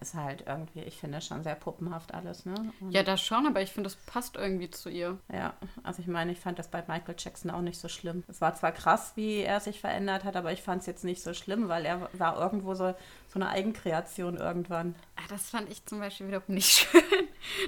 [0.00, 2.54] Ist halt irgendwie, ich finde schon sehr puppenhaft alles, ne?
[2.80, 5.18] Und ja, das schon, aber ich finde, das passt irgendwie zu ihr.
[5.32, 8.24] Ja, also ich meine, ich fand das bei Michael Jackson auch nicht so schlimm.
[8.28, 11.22] Es war zwar krass, wie er sich verändert hat, aber ich fand es jetzt nicht
[11.22, 12.94] so schlimm, weil er war irgendwo so,
[13.28, 14.94] so eine Eigenkreation irgendwann.
[15.16, 17.02] Ach, das fand ich zum Beispiel wiederum nicht schön.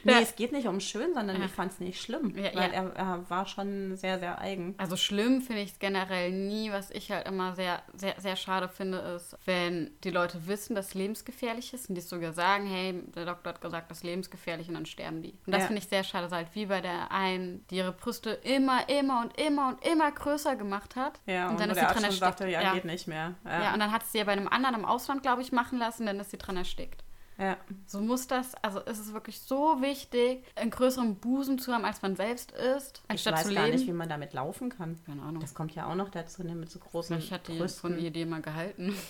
[0.05, 1.47] nee, es geht nicht um schön, sondern ja.
[1.47, 2.73] ich fand es nicht schlimm, ja, weil.
[2.73, 4.75] Er, er, war schon sehr, sehr eigen.
[4.79, 6.71] Also schlimm finde ich es generell nie.
[6.71, 10.89] Was ich halt immer sehr, sehr, sehr schade finde, ist, wenn die Leute wissen, dass
[10.89, 14.69] es lebensgefährlich ist und die sogar sagen, hey, der Doktor hat gesagt, das ist lebensgefährlich
[14.69, 15.33] und dann sterben die.
[15.47, 15.67] Und das Ja.
[15.69, 19.21] finde ich sehr schade, so halt wie bei der einen, die ihre Brüste immer, immer
[19.23, 21.21] und immer und immer größer gemacht hat.
[21.27, 22.19] Ja, und dann wo ist sie dran erstickt.
[22.19, 22.75] sagte, ja, ja.
[22.75, 23.35] geht nicht mehr.
[23.45, 26.07] ja, und dann hat sie ja bei einem anderen im Ausland, glaube ich, machen lassen,
[26.07, 27.03] dann ist sie dran erstickt.
[27.39, 27.57] ja.
[27.87, 32.03] So muss das, also ist es wirklich so wichtig, einen größeren Busen zu haben, als
[32.03, 33.77] man selbst ist, Ich anstatt weiß zu gar leben.
[33.77, 34.99] nicht, wie man damit laufen kann.
[35.07, 35.41] Keine Ahnung.
[35.41, 37.81] Das kommt ja auch noch dazu, ne, mit so großen Ich hatte die Brüsten.
[37.95, 38.95] von Idee mal gehalten.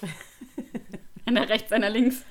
[1.26, 2.22] einer rechts, einer links.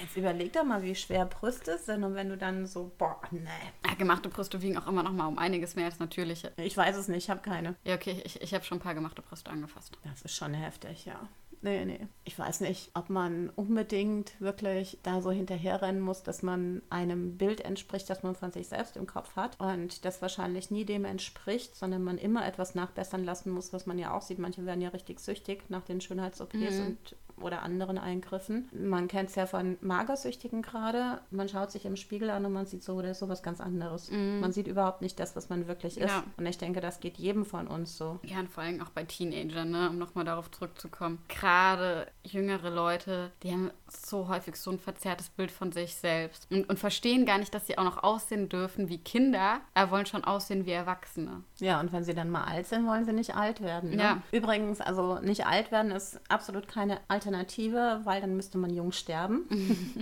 [0.00, 3.48] Jetzt überleg doch mal, wie schwer Brüste sind und wenn du dann so, boah, nee.
[3.86, 6.52] Ja, gemachte Brüste wiegen auch immer noch mal um einiges mehr als natürliche.
[6.56, 7.76] Ich weiß es nicht, ich habe keine.
[7.84, 9.96] Ja, okay, ich, ich habe schon ein paar gemachte Brüste angefasst.
[10.04, 11.28] Das ist schon heftig, ja.
[11.60, 12.06] Nee, nee.
[12.24, 17.60] Ich weiß nicht, ob man unbedingt wirklich da so hinterherrennen muss, dass man einem Bild
[17.62, 21.74] entspricht, das man von sich selbst im Kopf hat und das wahrscheinlich nie dem entspricht,
[21.74, 24.38] sondern man immer etwas nachbessern lassen muss, was man ja auch sieht.
[24.38, 28.68] Manche werden ja richtig süchtig nach den Schönheits-OPs und oder anderen Eingriffen.
[28.72, 31.20] Man kennt es ja von Magersüchtigen gerade.
[31.30, 34.10] Man schaut sich im Spiegel an und man sieht so oder so was ganz anderes.
[34.10, 36.10] Man sieht überhaupt nicht das, was man wirklich ist.
[36.10, 36.24] Ja.
[36.36, 38.18] Und ich denke, das geht jedem von uns so.
[38.24, 41.18] Ja, und vor allem auch bei Teenagern, ne, um nochmal darauf zurückzukommen.
[41.28, 46.68] Gerade jüngere Leute, die haben so häufig so ein verzerrtes Bild von sich selbst und,
[46.68, 50.24] und verstehen gar nicht, dass sie auch noch aussehen dürfen wie Kinder, aber wollen schon
[50.24, 51.42] aussehen wie Erwachsene.
[51.58, 53.90] Ja, und wenn sie dann mal alt sind, wollen sie nicht alt werden.
[53.90, 54.02] Ne?
[54.02, 54.22] Ja.
[54.32, 59.46] Übrigens, also nicht alt werden ist absolut keine Alternative, weil dann müsste man jung sterben.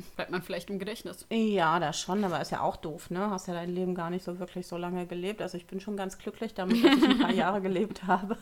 [0.16, 1.26] Bleibt man vielleicht im Gedächtnis.
[1.30, 3.30] Ja, das schon, aber ist ja auch doof, ne?
[3.30, 5.42] Hast ja dein Leben gar nicht so wirklich so lange gelebt.
[5.42, 8.36] Also ich bin schon ganz glücklich damit, dass ich ein paar Jahre gelebt habe.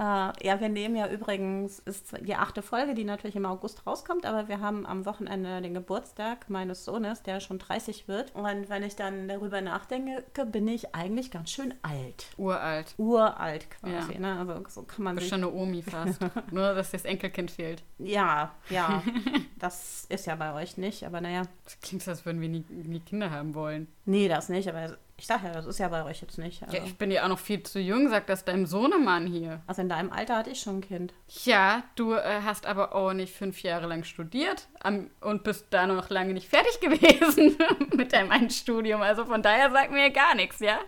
[0.00, 4.24] Äh, ja, wir nehmen ja übrigens, ist die achte Folge, die natürlich im August rauskommt,
[4.24, 8.34] aber wir haben am Wochenende den Geburtstag meines Sohnes, der schon 30 wird.
[8.34, 12.28] Und wenn ich dann darüber nachdenke, bin ich eigentlich ganz schön alt.
[12.38, 12.94] Uralt.
[12.96, 14.20] Uralt quasi, Ja.
[14.20, 14.38] ne?
[14.38, 16.18] Also so kann man Bist schon eine Omi fast.
[16.50, 17.82] Nur, dass das Enkelkind fehlt.
[17.98, 19.02] Ja, ja.
[19.58, 21.42] das ist ja bei euch nicht, aber naja.
[21.64, 23.86] Das klingt so, als würden wir nie, nie Kinder haben wollen.
[24.06, 26.62] Nee, das nicht, aber ich sag ja, das ist ja bei euch jetzt nicht.
[26.62, 29.60] Also, Ja, ich bin ja auch noch viel zu jung, sagt das deinem Sohnemann hier.
[29.66, 31.12] also in deinem Alter hatte ich schon ein Kind.
[31.44, 35.86] Ja, du äh, hast aber auch nicht fünf Jahre lang studiert am, und bist da
[35.86, 37.58] noch lange nicht fertig gewesen
[37.94, 39.02] mit deinem einen Studium.
[39.02, 40.78] Also von daher sag mir gar nichts, ja?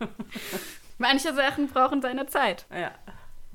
[0.98, 2.64] Manche Sachen brauchen seine Zeit.
[2.72, 2.90] Ja.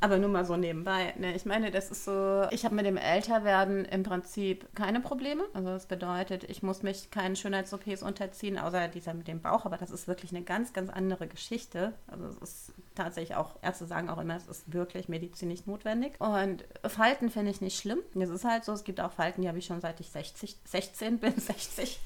[0.04, 1.13] Aber nur mal so nebenbei.
[1.18, 5.46] Ne, ich meine, das ist so, ich habe mit dem Älterwerden im Prinzip keine Probleme.
[5.54, 9.63] Also das bedeutet, ich muss mich keinen Schönheits-OPs unterziehen, außer dieser mit dem Bauch.
[9.63, 11.94] Aber das ist wirklich eine ganz, ganz andere Geschichte.
[12.08, 16.20] Also es ist tatsächlich auch, Ärzte sagen auch immer, es ist wirklich medizinisch notwendig.
[16.20, 18.00] Und Falten finde ich nicht schlimm.
[18.13, 20.58] Es ist halt so, es gibt auch Falten, die habe ich schon seit ich 60,
[20.66, 22.02] 16 bin, 60.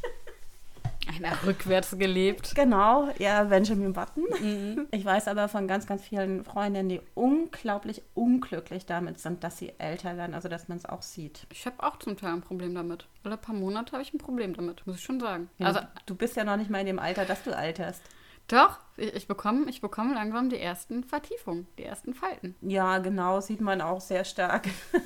[1.15, 2.53] Einer rückwärts gelebt.
[2.55, 4.87] Genau, ja, Benjamin Button.
[4.91, 9.73] Ich weiß aber von ganz, ganz vielen Freundinnen, die unglaublich unglücklich damit sind, dass sie
[9.77, 11.47] älter werden, also dass man es auch sieht.
[11.51, 13.07] Ich habe auch zum Teil ein Problem damit.
[13.23, 15.49] Alle paar Monate habe ich ein Problem damit, muss ich schon sagen.
[15.57, 18.01] Ja, Also du bist ja noch nicht mal in dem Alter, dass du alterst.
[18.47, 22.55] Doch, ich, ich bekomme ich bekomme langsam die ersten Vertiefungen, die ersten Falten.
[22.61, 24.67] Ja, genau, sieht man auch sehr stark.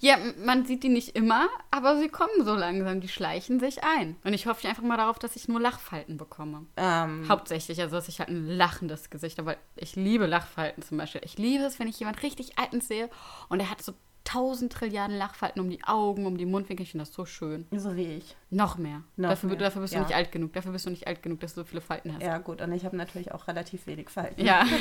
[0.00, 4.16] Ja, man sieht die nicht immer, aber sie kommen so langsam, die schleichen sich ein.
[4.24, 6.66] Und ich hoffe einfach mal darauf, dass ich nur Lachfalten bekomme.
[6.76, 10.98] Ähm, Hauptsächlich, also dass ich halt ein lachendes Gesicht habe, weil ich liebe Lachfalten zum
[10.98, 11.22] Beispiel.
[11.24, 13.10] Ich liebe es, wenn ich jemand richtig alten sehe
[13.48, 13.94] und er hat so
[14.26, 16.84] tausend Trilliarden Lachfalten um die Augen, um die Mundwinkel.
[16.84, 17.66] Ich finde das so schön.
[17.72, 18.36] so wie ich.
[18.50, 19.02] Noch mehr.
[19.16, 20.04] Noch dafür, mehr, dafür bist du ja.
[20.04, 20.52] nicht alt genug.
[20.52, 22.22] Dafür bist du nicht alt genug, dass du so viele Falten hast.
[22.22, 24.44] Ja, gut, und ich habe natürlich auch relativ wenig Falten.
[24.44, 24.66] Ja.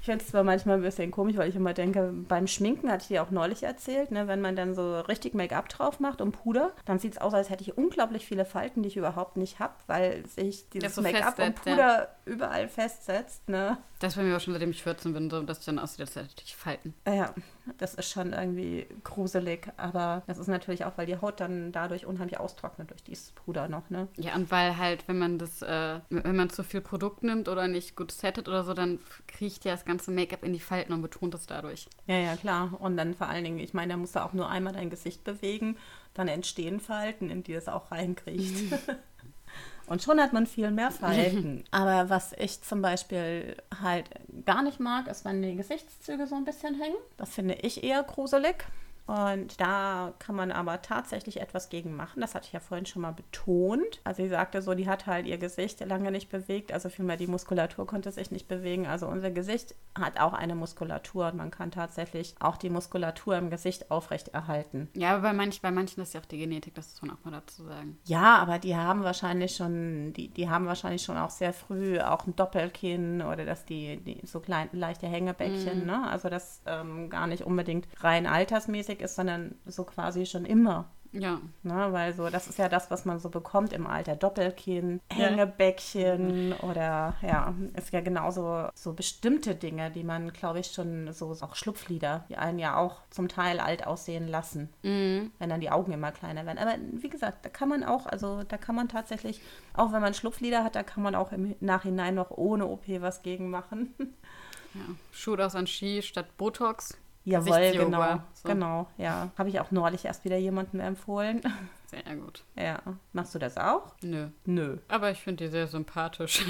[0.00, 3.02] Ich finde es zwar manchmal ein bisschen komisch, weil ich immer denke, beim Schminken hatte
[3.02, 6.32] ich dir auch neulich erzählt, ne, wenn man dann so richtig Make-up drauf macht und
[6.32, 9.58] Puder, dann sieht es aus, als hätte ich unglaublich viele Falten, die ich überhaupt nicht
[9.58, 11.72] habe, weil sich dieses so Make-up und festsetzt, ja.
[11.74, 13.48] Puder überall festsetzt.
[13.48, 13.76] Ne?
[13.98, 16.16] Das bei mir auch schon seitdem ich 14 bin, so, dass ich dann aussieht, als
[16.16, 16.94] hätte ich Falten.
[17.06, 17.34] Ja,
[17.76, 22.06] das ist schon irgendwie gruselig, aber das ist natürlich auch, weil die Haut dann dadurch
[22.06, 24.08] unheimlich austrocknet durch dieses Puder noch, ne?
[24.16, 27.68] Ja, und weil halt, wenn man das, äh, wenn man zu viel Produkt nimmt oder
[27.68, 31.02] nicht gut settet oder so, dann kriecht ja das ganze Make-up in die Falten und
[31.02, 31.88] betont es dadurch.
[32.06, 32.80] Ja, ja, klar.
[32.80, 35.24] Und dann vor allen Dingen, ich meine, da musst du auch nur einmal dein Gesicht
[35.24, 35.76] bewegen,
[36.14, 38.72] dann entstehen Falten, in die es auch reinkriecht.
[39.90, 41.64] Und schon hat man viel mehr Falten.
[41.72, 44.08] Aber was ich zum Beispiel halt
[44.46, 46.96] gar nicht mag, ist, wenn die Gesichtszüge so ein bisschen hängen.
[47.16, 48.66] Das finde ich eher gruselig.
[49.10, 52.20] Und da kann man aber tatsächlich etwas gegen machen.
[52.20, 54.00] Das hatte ich ja vorhin schon mal betont.
[54.04, 56.72] Also sie sagte so, die hat halt ihr Gesicht lange nicht bewegt.
[56.72, 58.86] Also vielmehr die Muskulatur konnte sich nicht bewegen.
[58.86, 63.50] Also unser Gesicht hat auch eine Muskulatur und man kann tatsächlich auch die Muskulatur im
[63.50, 64.88] Gesicht aufrechterhalten.
[64.94, 67.24] Ja, aber bei, manch, bei manchen ist ja auch die Genetik, das muss man auch
[67.24, 67.98] mal dazu sagen.
[68.04, 72.28] Ja, aber die haben wahrscheinlich schon, die, die haben wahrscheinlich schon auch sehr früh auch
[72.28, 76.08] ein Doppelkinn oder dass die, die so klein, leichte Hängebäckchen, ne?
[76.08, 80.90] Also das ähm, gar nicht unbedingt rein altersmäßig notwendig ist, sondern so quasi schon immer.
[81.12, 81.40] Ja.
[81.64, 84.14] Ne, weil so, das ist ja das, was man so bekommt im Alter.
[84.14, 91.12] Doppelkinn, Hängebäckchen oder ja, ist ja genauso so bestimmte Dinge, die man, glaube ich, schon
[91.12, 95.32] so, auch Schlupflieder, die einen ja auch zum Teil alt aussehen lassen, Mhm.
[95.40, 96.58] wenn dann die Augen immer kleiner werden.
[96.58, 99.40] Aber wie gesagt, da kann man auch, also da kann man tatsächlich,
[99.74, 103.22] auch wenn man Schlupflieder hat, da kann man auch im Nachhinein noch ohne OP was
[103.22, 103.94] gegen machen.
[104.74, 104.82] ja.
[105.10, 106.96] Shootouts an Ski statt Botox.
[107.24, 108.48] Jawohl, genau, so.
[108.48, 109.30] genau, ja.
[109.36, 111.42] Habe ich auch neulich erst wieder jemandem empfohlen.
[111.86, 112.44] Sehr gut.
[112.56, 112.80] ja.
[113.12, 113.94] Machst du das auch?
[114.02, 114.28] Nö.
[114.46, 114.78] Nö.
[114.88, 116.44] Aber ich finde die sehr sympathisch.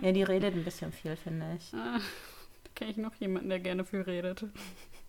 [0.00, 1.74] Ja, die redet ein bisschen viel, finde ich.
[1.74, 4.44] Ah, da kenne ich noch jemanden, der gerne viel redet.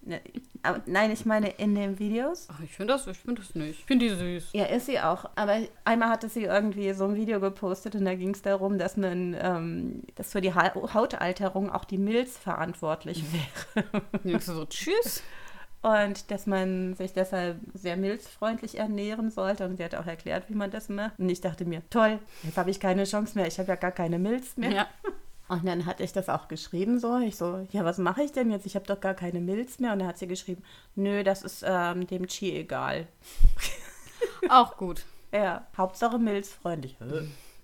[0.08, 0.22] Ne,
[0.62, 2.48] Aber, nein, ich meine in den Videos.
[2.52, 3.80] Ach, ich finde das, ich finde das nicht.
[3.80, 4.50] Ich finde die süß.
[4.54, 5.26] Ja, ist sie auch.
[5.36, 8.98] Aber einmal hatte sie irgendwie so ein Video gepostet und da ging es darum, dass
[8.98, 14.04] man, ähm, dass für die ha Hautalterung auch die Milz verantwortlich wäre.
[14.24, 15.24] Denkst du so, tschüss.
[15.82, 19.66] Und dass man sich deshalb sehr milzfreundlich ernähren sollte.
[19.66, 21.18] Und sie hat auch erklärt, wie man das macht.
[21.18, 23.48] Und ich dachte mir, toll, jetzt habe ich keine Chance mehr.
[23.48, 24.72] Ich habe ja gar keine Milz mehr.
[24.72, 24.88] Ja.
[25.48, 27.20] Und dann hatte ich das auch geschrieben so.
[27.20, 28.66] Ich so, ja, was mache ich denn jetzt?
[28.66, 29.94] Ich habe doch gar keine Milz mehr.
[29.94, 30.64] Und dann hat sie geschrieben,
[30.96, 33.08] nö, das ist ähm, dem Chi egal.
[34.50, 35.04] Auch gut.
[35.34, 36.96] Ja, Hauptsache milzfreundlich.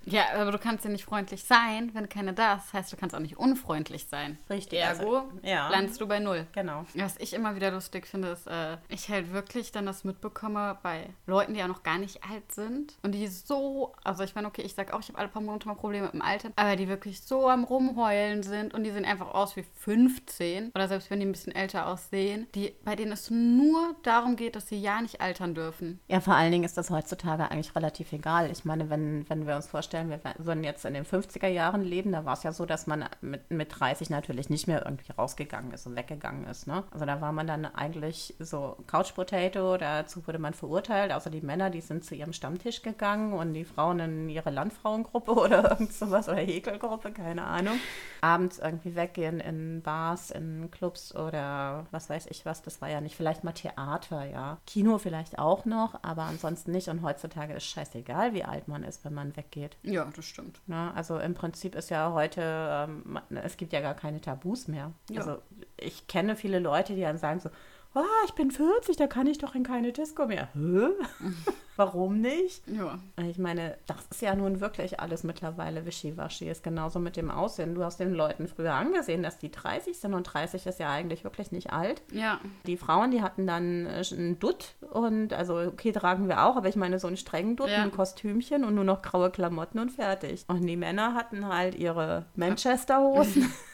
[0.06, 2.66] Ja, aber du kannst ja nicht freundlich sein, wenn keine da ist.
[2.68, 4.38] Das heißt, du kannst auch nicht unfreundlich sein.
[4.50, 4.80] Richtig.
[4.80, 5.70] Ergo also, ja.
[5.70, 6.48] landest du bei null.
[6.54, 6.86] Genau.
[6.96, 11.10] Was ich immer wieder lustig finde, ist, äh, ich halt wirklich dann das mitbekomme bei
[11.26, 14.62] Leuten, die ja noch gar nicht alt sind und die so, also ich meine, okay,
[14.64, 16.88] ich sag auch, ich habe alle paar Monate mal Probleme mit dem Alter, aber die
[16.88, 21.20] wirklich so am Rumheulen sind und die sehen einfach aus wie 15 oder selbst wenn
[21.20, 25.02] die ein bisschen älter aussehen, die, bei denen es nur darum geht, dass sie ja
[25.02, 26.00] nicht altern dürfen.
[26.08, 28.52] Ja, vor allen Dingen ist das heutzutage eigentlich relativ egal.
[28.52, 32.12] Ich meine, wenn, wenn wir uns vorstellen, wir würden jetzt in den 50er Jahren leben,
[32.12, 35.71] da war es ja so, dass man mit, mit 30 natürlich nicht mehr irgendwie rausgegangen
[35.71, 36.67] ist und weggegangen ist.
[36.67, 36.84] Ne?
[36.91, 41.12] Also da war man dann eigentlich so Couch Potato, dazu wurde man verurteilt.
[41.12, 45.32] Außer die Männer, die sind zu ihrem Stammtisch gegangen und die Frauen in ihre Landfrauengruppe
[45.36, 47.77] oder irgend sowas oder Häkelgruppe, keine Ahnung.
[48.21, 52.62] Abends irgendwie weggehen in Bars, in Clubs oder was weiß ich was.
[52.62, 53.15] Das war ja nicht.
[53.15, 54.58] Vielleicht mal Theater, ja.
[54.65, 56.88] Kino vielleicht auch noch, aber ansonsten nicht.
[56.89, 59.77] Und heutzutage ist scheißegal, wie alt man ist, wenn man weggeht.
[59.84, 60.62] Ja, das stimmt.
[60.67, 60.94] Ne?
[60.96, 64.91] Also im Prinzip ist ja heute, ähm, man- es gibt ja gar keine Tabus mehr.
[65.10, 65.22] Ja.
[65.22, 65.41] Also
[65.78, 67.50] ich kenne viele Leute, die dann sagen so,
[67.93, 70.49] oh, ich bin 40, da kann ich doch in keine Disco mehr.
[70.54, 70.88] Hä?
[71.77, 72.62] Warum nicht?
[72.67, 72.99] Ja.
[73.27, 76.47] Ich meine, das ist ja nun wirklich alles mittlerweile wischiwaschi.
[76.49, 77.73] Ist genauso mit dem Aussehen.
[77.73, 81.23] Du hast den Leuten früher angesehen, dass die 30 sind und 30 ist ja eigentlich
[81.23, 82.04] wirklich nicht alt.
[82.12, 82.39] Ja.
[82.67, 86.67] Die Frauen, die hatten dann äh, einen Dutt und also okay, tragen wir auch, aber
[86.69, 87.82] ich meine so einen strengen Dutt, Ja.
[87.82, 90.43] ein Kostümchen und nur noch graue Klamotten und fertig.
[90.49, 93.51] Und die Männer hatten halt ihre Manchester-Hosen.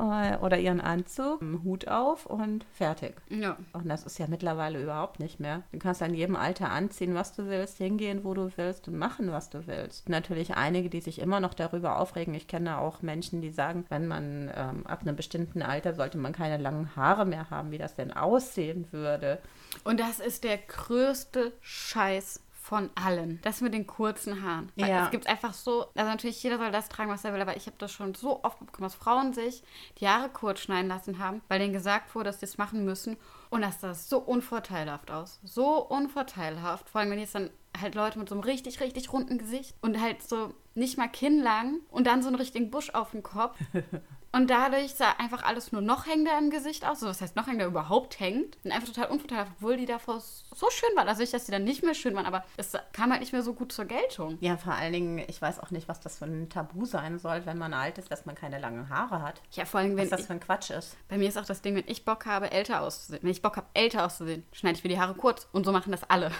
[0.00, 3.14] Äh, Oder ihren Anzug, einen Hut auf und fertig.
[3.28, 3.56] Ja.
[3.72, 5.62] Und das ist ja mittlerweile überhaupt nicht mehr.
[5.72, 9.30] Du kannst an jedem Alter anziehen, was du willst, hingehen, wo du willst und machen,
[9.30, 10.08] was du willst.
[10.08, 12.34] Natürlich einige, die sich immer noch darüber aufregen.
[12.34, 16.32] Ich kenne auch Menschen, die sagen, wenn man ähm, ab einem bestimmten Alter sollte man
[16.32, 19.38] keine langen Haare mehr haben, wie das denn aussehen würde.
[19.84, 23.40] Und das ist der größte Scheiß von allen.
[23.42, 24.70] Das mit den kurzen Haaren.
[24.76, 25.04] Weil Ja.
[25.04, 27.66] Es gibt einfach so, also natürlich jeder soll das tragen, was er will, aber ich
[27.66, 29.64] habe das schon so oft bekommen, dass Frauen sich
[29.98, 33.16] die Haare kurz schneiden lassen haben, weil denen gesagt wurde, dass sie es machen müssen.
[33.48, 35.40] Und das sah so unvorteilhaft aus.
[35.42, 36.88] So unvorteilhaft.
[36.88, 40.00] Vor allem, wenn jetzt dann halt Leute mit so einem richtig, richtig runden Gesicht und
[40.00, 43.56] halt so nicht mal kinnlang und dann so einen richtigen Busch auf dem Kopf.
[44.32, 47.00] Und dadurch sah einfach alles nur noch hängender im Gesicht aus.
[47.00, 48.56] So, was heißt noch hängender überhaupt hängt.
[48.62, 51.08] Und einfach total unvorteilhaft, obwohl die davor so schön waren.
[51.08, 53.42] Also nicht, dass die dann nicht mehr schön waren, aber es kam halt nicht mehr
[53.42, 54.38] so gut zur Geltung.
[54.40, 57.44] Ja, vor allen Dingen, ich weiß auch nicht, was das für ein Tabu sein soll,
[57.44, 59.42] wenn man alt ist, dass man keine langen Haare hat.
[59.50, 60.96] Ja, vor allem, wenn Was das für ein Quatsch ist.
[61.08, 63.24] bei mir ist auch das Ding, wenn ich Bock habe, älter auszusehen.
[63.24, 65.48] Wenn ich Bock habe, älter auszusehen, schneide ich mir die Haare kurz.
[65.50, 66.30] Und so machen das alle.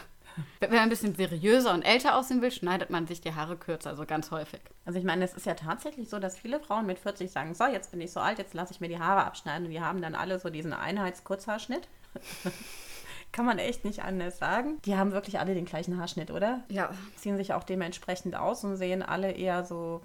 [0.61, 3.91] Wenn man ein bisschen seriöser und älter aussehen will, schneidet man sich die Haare kürzer,
[3.91, 4.61] also ganz häufig.
[4.85, 7.65] Also ich meine, es ist ja tatsächlich so, dass viele Frauen mit 40 sagen, so,
[7.65, 9.67] jetzt bin ich so alt, jetzt lasse ich mir die Haare abschneiden.
[9.67, 11.89] Und die haben dann alle so diesen Einheitskurzhaarschnitt.
[13.33, 14.79] Kann man echt nicht anders sagen.
[14.85, 16.65] Die haben wirklich alle den gleichen Haarschnitt, oder?
[16.69, 16.91] Ja.
[17.15, 20.01] Ziehen sich auch dementsprechend aus und sehen alle eher so,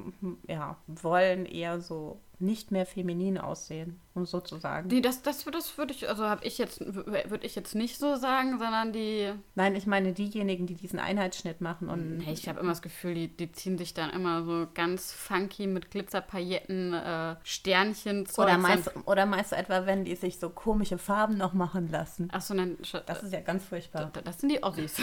[0.47, 4.87] ja, wollen eher so nicht mehr feminin aussehen, um sozusagen.
[4.89, 8.15] Nee, das, das, das würde ich, also habe ich jetzt, würde ich jetzt nicht so
[8.15, 12.59] sagen, sondern die, Nein, ich meine diejenigen, die diesen Einheitsschnitt machen und Nee, ich habe
[12.59, 17.35] immer das Gefühl, die, die ziehen sich dann immer so ganz funky mit Glitzerpailletten, äh,
[17.43, 18.45] Sternchen, Zeug.
[18.47, 22.29] oder meinst, oder meinst du etwa, wenn die sich so komische Farben noch machen lassen?
[22.31, 24.09] Achso, nein, sch- Das ist ja ganz furchtbar.
[24.13, 24.95] das, das sind die Ossis.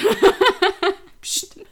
[1.22, 1.66] sind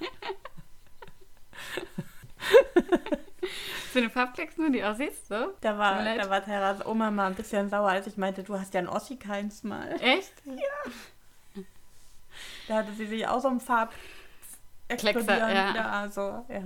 [3.94, 5.52] du eine Farbkleckse, die aussiehst, so?
[5.60, 8.74] Da war, da war Terras Oma mal ein bisschen sauer, als ich meinte, du hast
[8.74, 9.96] ja ein Ossi keins mal.
[10.00, 10.32] Echt?
[10.44, 11.62] Ja.
[12.68, 13.92] Da hatte sie sich auch so ein Farb...
[14.88, 15.74] Kleckser, ja.
[15.74, 15.90] ja.
[16.00, 16.64] Also, ja.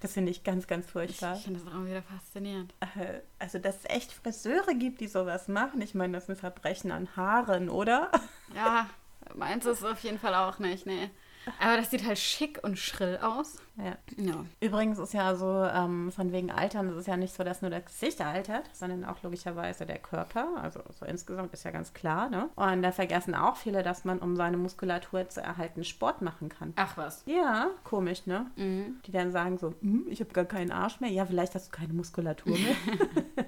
[0.00, 1.32] Das finde ich ganz, ganz furchtbar.
[1.32, 2.72] Ich, ich finde das auch wieder faszinierend.
[2.80, 5.82] Äh, also, dass es echt Friseure gibt, die sowas machen.
[5.82, 8.10] Ich meine, das ist ein Verbrechen an Haaren, oder?
[8.54, 8.88] Ja,
[9.34, 11.10] meins ist auf jeden Fall auch nicht, nee.
[11.58, 13.58] Aber das sieht halt schick und schrill aus.
[13.76, 13.96] Ja.
[14.16, 14.44] ja.
[14.60, 17.70] Übrigens ist ja so, ähm, von wegen Altern, es ist ja nicht so, dass nur
[17.70, 20.48] das Gesicht altert, sondern auch logischerweise der Körper.
[20.60, 22.50] Also so insgesamt ist ja ganz klar, ne?
[22.56, 26.72] Und da vergessen auch viele, dass man, um seine Muskulatur zu erhalten, Sport machen kann.
[26.76, 27.22] Ach was.
[27.26, 28.46] Ja, komisch, ne?
[28.56, 29.00] Mhm.
[29.06, 31.10] Die dann sagen so, hm, ich habe gar keinen Arsch mehr.
[31.10, 32.76] Ja, vielleicht hast du keine Muskulatur mehr.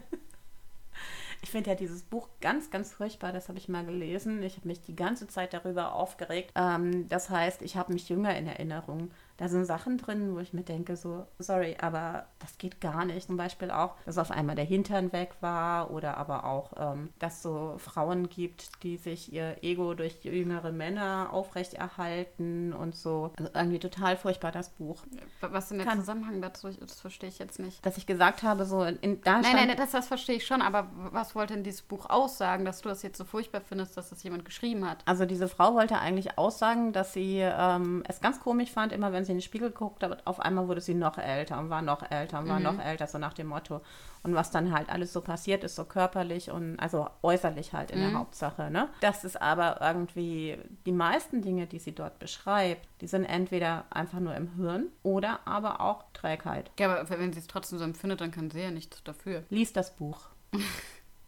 [1.42, 3.32] Ich finde ja dieses Buch ganz, ganz furchtbar.
[3.32, 4.42] Das habe ich mal gelesen.
[4.42, 6.52] Ich habe mich die ganze Zeit darüber aufgeregt.
[6.54, 9.10] Ähm, das heißt, ich habe mich jünger in Erinnerung
[9.42, 13.26] da sind Sachen drin, wo ich mir denke, so, sorry, aber das geht gar nicht.
[13.26, 17.42] Zum Beispiel auch, dass auf einmal der Hintern weg war oder aber auch, ähm, dass
[17.42, 23.32] so Frauen gibt, die sich ihr Ego durch jüngere Männer aufrechterhalten und so.
[23.36, 25.02] Also irgendwie total furchtbar, das Buch.
[25.40, 26.68] Was ist denn der Zusammenhang dazu?
[26.78, 27.84] Das verstehe ich jetzt nicht.
[27.84, 30.88] Dass ich gesagt habe, so in da Nein, nein, das, das verstehe ich schon, aber
[31.10, 34.22] was wollte denn dieses Buch aussagen, dass du das jetzt so furchtbar findest, dass das
[34.22, 34.98] jemand geschrieben hat?
[35.04, 39.24] Also diese Frau wollte eigentlich aussagen, dass sie ähm, es ganz komisch fand, immer wenn
[39.24, 42.08] sie in den Spiegel geguckt habe, auf einmal wurde sie noch älter und war noch
[42.10, 42.64] älter und war mhm.
[42.64, 43.80] noch älter, so nach dem Motto.
[44.22, 47.98] Und was dann halt alles so passiert ist, so körperlich und also äußerlich halt in
[47.98, 48.10] mhm.
[48.10, 48.70] der Hauptsache.
[48.70, 48.88] Ne?
[49.00, 54.20] Das ist aber irgendwie, die meisten Dinge, die sie dort beschreibt, die sind entweder einfach
[54.20, 56.70] nur im Hirn oder aber auch Trägheit.
[56.78, 59.42] Ja, aber wenn sie es trotzdem so empfindet, dann kann sie ja nichts dafür.
[59.50, 60.28] Lies das Buch.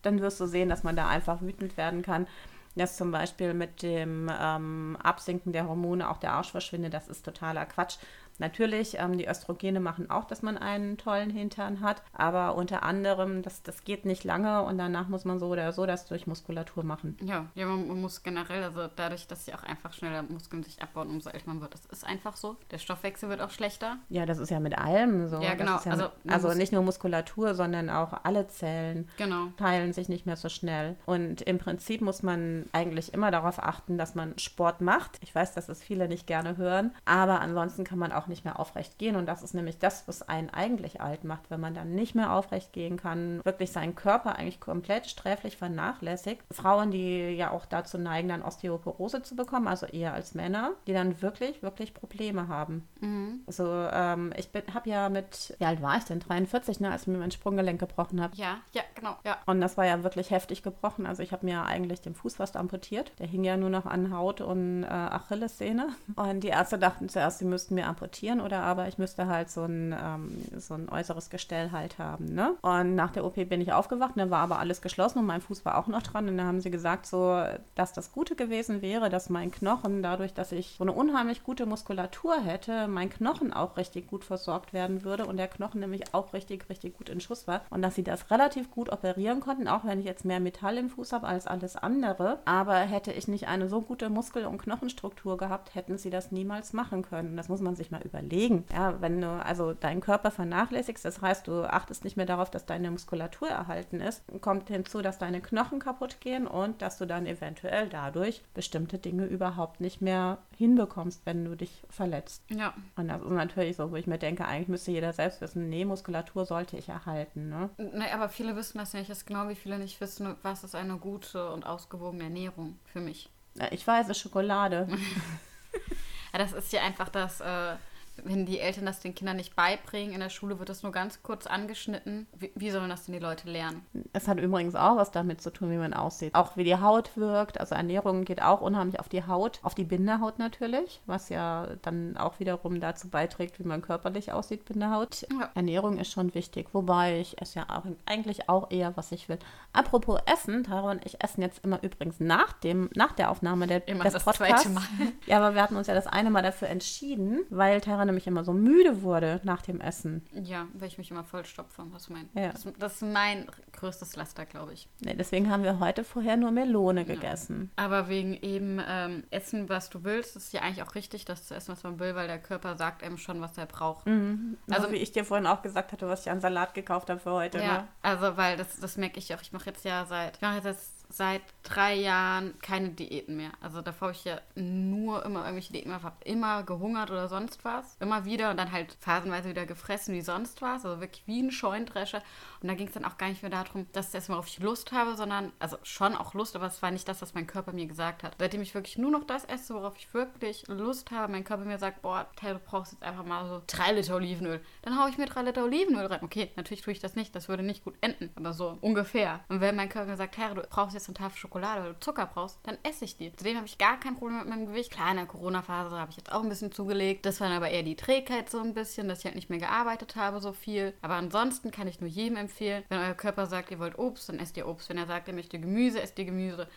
[0.02, 2.26] dann wirst du sehen, dass man da einfach wütend werden kann
[2.74, 7.24] dass zum Beispiel mit dem ähm, Absinken der Hormone auch der Arsch verschwindet, das ist
[7.24, 7.96] totaler Quatsch.
[8.38, 13.42] Natürlich, ähm, die Östrogene machen auch, dass man einen tollen Hintern hat, aber unter anderem,
[13.42, 16.84] das, das geht nicht lange und danach muss man so oder so das durch Muskulatur
[16.84, 17.16] machen.
[17.22, 21.08] Ja, ja man, muss generell, also dadurch, dass sie auch einfach schneller Muskeln sich abbauen,
[21.08, 21.74] umso älter man wird.
[21.74, 22.56] Das ist einfach so.
[22.70, 23.98] Der Stoffwechsel wird auch schlechter.
[24.08, 25.40] Ja, das ist ja mit allem so.
[25.40, 25.78] Ja, genau.
[25.84, 29.48] Ja also, mit, also nicht nur Muskulatur, sondern auch alle Zellen genau.
[29.56, 30.96] teilen sich nicht mehr so schnell.
[31.06, 35.18] Und im Prinzip muss man eigentlich immer darauf achten, dass man Sport macht.
[35.20, 38.44] Ich weiß, dass es viele nicht gerne hören, aber ansonsten kann man auch auch nicht
[38.44, 39.16] mehr aufrecht gehen.
[39.16, 42.32] Und das ist nämlich das, was einen eigentlich alt macht, wenn man dann nicht mehr
[42.32, 46.42] aufrecht gehen kann, wirklich seinen Körper eigentlich komplett sträflich vernachlässigt.
[46.50, 50.92] Frauen, die ja auch dazu neigen, dann Osteoporose zu bekommen, also eher als Männer, die
[50.92, 52.88] dann wirklich, wirklich Probleme haben.
[53.00, 53.40] Mhm.
[53.46, 56.20] Also ähm, ich habe ja mit, wie alt war ich denn?
[56.20, 58.34] 43, ne, als ich mir mein Sprunggelenk gebrochen habe.
[58.36, 59.16] Ja, ja, genau.
[59.24, 59.38] Ja.
[59.46, 61.06] Und das war ja wirklich heftig gebrochen.
[61.06, 63.12] Also ich habe mir eigentlich den Fuß fast amputiert.
[63.18, 65.88] Der hing ja nur noch an Haut und äh, Achillessehne.
[66.16, 69.50] Und die Ärzte dachten zuerst, sie müssten mir amputieren amputieren oder aber ich müsste halt
[69.50, 72.26] so ein, ähm, so ein äußeres Gestell halt haben.
[72.26, 72.54] Ne?
[72.62, 75.64] Und nach der OP bin ich aufgewacht, da war aber alles geschlossen und mein Fuß
[75.64, 76.28] war auch noch dran.
[76.28, 77.42] Und da haben sie gesagt, so,
[77.74, 81.66] dass das Gute gewesen wäre, dass mein Knochen, dadurch, dass ich so eine unheimlich gute
[81.66, 86.32] Muskulatur hätte, mein Knochen auch richtig gut versorgt werden würde und der Knochen nämlich auch
[86.32, 87.62] richtig, richtig gut in Schuss war.
[87.70, 90.90] Und dass sie das relativ gut operieren konnten, auch wenn ich jetzt mehr Metall im
[90.90, 92.38] Fuß habe als alles andere.
[92.44, 96.72] Aber hätte ich nicht eine so gute Muskel- und Knochenstruktur gehabt, hätten sie das niemals
[96.72, 97.36] machen können.
[97.36, 98.64] Das muss man sich mal überlegen.
[98.72, 102.66] Ja, wenn du also deinen Körper vernachlässigst, das heißt, du achtest nicht mehr darauf, dass
[102.66, 107.26] deine Muskulatur erhalten ist, kommt hinzu, dass deine Knochen kaputt gehen und dass du dann
[107.26, 112.42] eventuell dadurch bestimmte Dinge überhaupt nicht mehr hinbekommst, wenn du dich verletzt.
[112.50, 112.74] Ja.
[112.96, 115.84] Und das ist natürlich so, wo ich mir denke, eigentlich müsste jeder selbst wissen, nee,
[115.84, 117.48] Muskulatur sollte ich erhalten.
[117.48, 117.70] Ne?
[117.78, 119.10] Nee, aber viele wissen das nicht.
[119.10, 123.00] Das ist genau wie viele nicht wissen, was ist eine gute und ausgewogene Ernährung für
[123.00, 123.30] mich.
[123.70, 124.88] Ich weiß, es ist Schokolade.
[126.32, 127.40] ja, das ist ja einfach das.
[127.40, 127.76] Äh
[128.22, 131.22] wenn die Eltern das den Kindern nicht beibringen, in der Schule wird das nur ganz
[131.22, 132.26] kurz angeschnitten.
[132.36, 133.84] Wie, wie, sollen das denn die Leute lernen?
[134.12, 136.34] Es hat übrigens auch was damit zu tun, wie man aussieht.
[136.34, 137.58] Auch wie die Haut wirkt.
[137.60, 142.16] Also Ernährung geht auch unheimlich auf die Haut, auf die Bindehaut natürlich, was ja dann
[142.16, 145.26] auch wiederum dazu beiträgt, wie man körperlich aussieht, Bindehaut.
[145.32, 145.50] Ja.
[145.54, 149.38] Ernährung ist schon wichtig, wobei ich esse ja auch, eigentlich auch eher, was ich will.
[149.72, 153.86] Apropos Essen, Tara und ich essen jetzt immer übrigens nach, dem, nach der Aufnahme der,
[153.88, 154.62] immer des das Podcasts.
[154.62, 154.84] Zweite Mal.
[155.26, 158.44] Ja, aber wir hatten uns ja das eine Mal dafür entschieden, weil Tara nämlich immer
[158.44, 160.22] so müde wurde nach dem Essen.
[160.32, 161.84] Ja, weil ich mich immer vollstopfe.
[161.90, 162.52] Was mein, ja.
[162.52, 164.88] das, das, ist mein größtes Laster, glaube ich.
[165.00, 167.70] Nee, deswegen haben wir heute vorher nur Melone gegessen.
[167.78, 167.84] Ja.
[167.84, 171.54] Aber wegen eben ähm, Essen, was du willst, ist ja eigentlich auch richtig, das zu
[171.54, 174.06] essen, was man will, weil der Körper sagt einem schon, was er braucht.
[174.06, 174.56] Mhm.
[174.70, 177.32] Also, wie ich dir vorhin auch gesagt hatte, was ich an Salat gekauft habe für
[177.32, 177.58] heute.
[177.58, 177.88] Ja, ne?
[178.02, 179.42] also weil das, das merke ich auch.
[179.42, 183.52] Ich mache jetzt ja seit, ich mache jetzt seit drei Jahren keine Diäten mehr.
[183.60, 187.64] Also davor habe ich ja nur immer irgendwelche Diäten gemacht, habe immer gehungert oder sonst
[187.64, 187.96] was.
[188.00, 190.84] Immer wieder und dann halt phasenweise wieder gefressen wie sonst was.
[190.84, 192.22] Also wirklich wie ein Scheundrescher.
[192.60, 194.92] Und da ging es dann auch gar nicht mehr darum, dass das worauf ich Lust
[194.92, 197.86] habe, sondern, also schon auch Lust, aber es war nicht das, was mein Körper mir
[197.86, 198.34] gesagt hat.
[198.38, 201.78] Seitdem ich wirklich nur noch das esse, worauf ich wirklich Lust habe, mein Körper mir
[201.78, 204.60] sagt, boah, Taylor, du brauchst jetzt einfach mal so drei Liter Olivenöl.
[204.82, 206.20] Dann haue ich mir drei Liter Olivenöl rein.
[206.22, 209.40] Okay, natürlich tue ich das nicht, das würde nicht gut enden, aber so ungefähr.
[209.48, 212.26] Und wenn mein Körper mir sagt, Taylor, du brauchst jetzt eine Tafel Schokolade, du Zucker
[212.26, 213.32] brauchst, dann esse ich die.
[213.34, 214.90] Zudem habe ich gar kein Problem mit meinem Gewicht.
[214.90, 217.26] Klar, in der Corona-Phase habe ich jetzt auch ein bisschen zugelegt.
[217.26, 220.16] Das war aber eher die Trägheit so ein bisschen, dass ich halt nicht mehr gearbeitet
[220.16, 220.94] habe so viel.
[221.02, 224.38] Aber ansonsten kann ich nur jedem empfehlen, wenn euer Körper sagt, ihr wollt Obst, dann
[224.38, 224.88] esst ihr Obst.
[224.88, 226.68] Wenn er sagt, er möchte Gemüse, esst ihr Gemüse.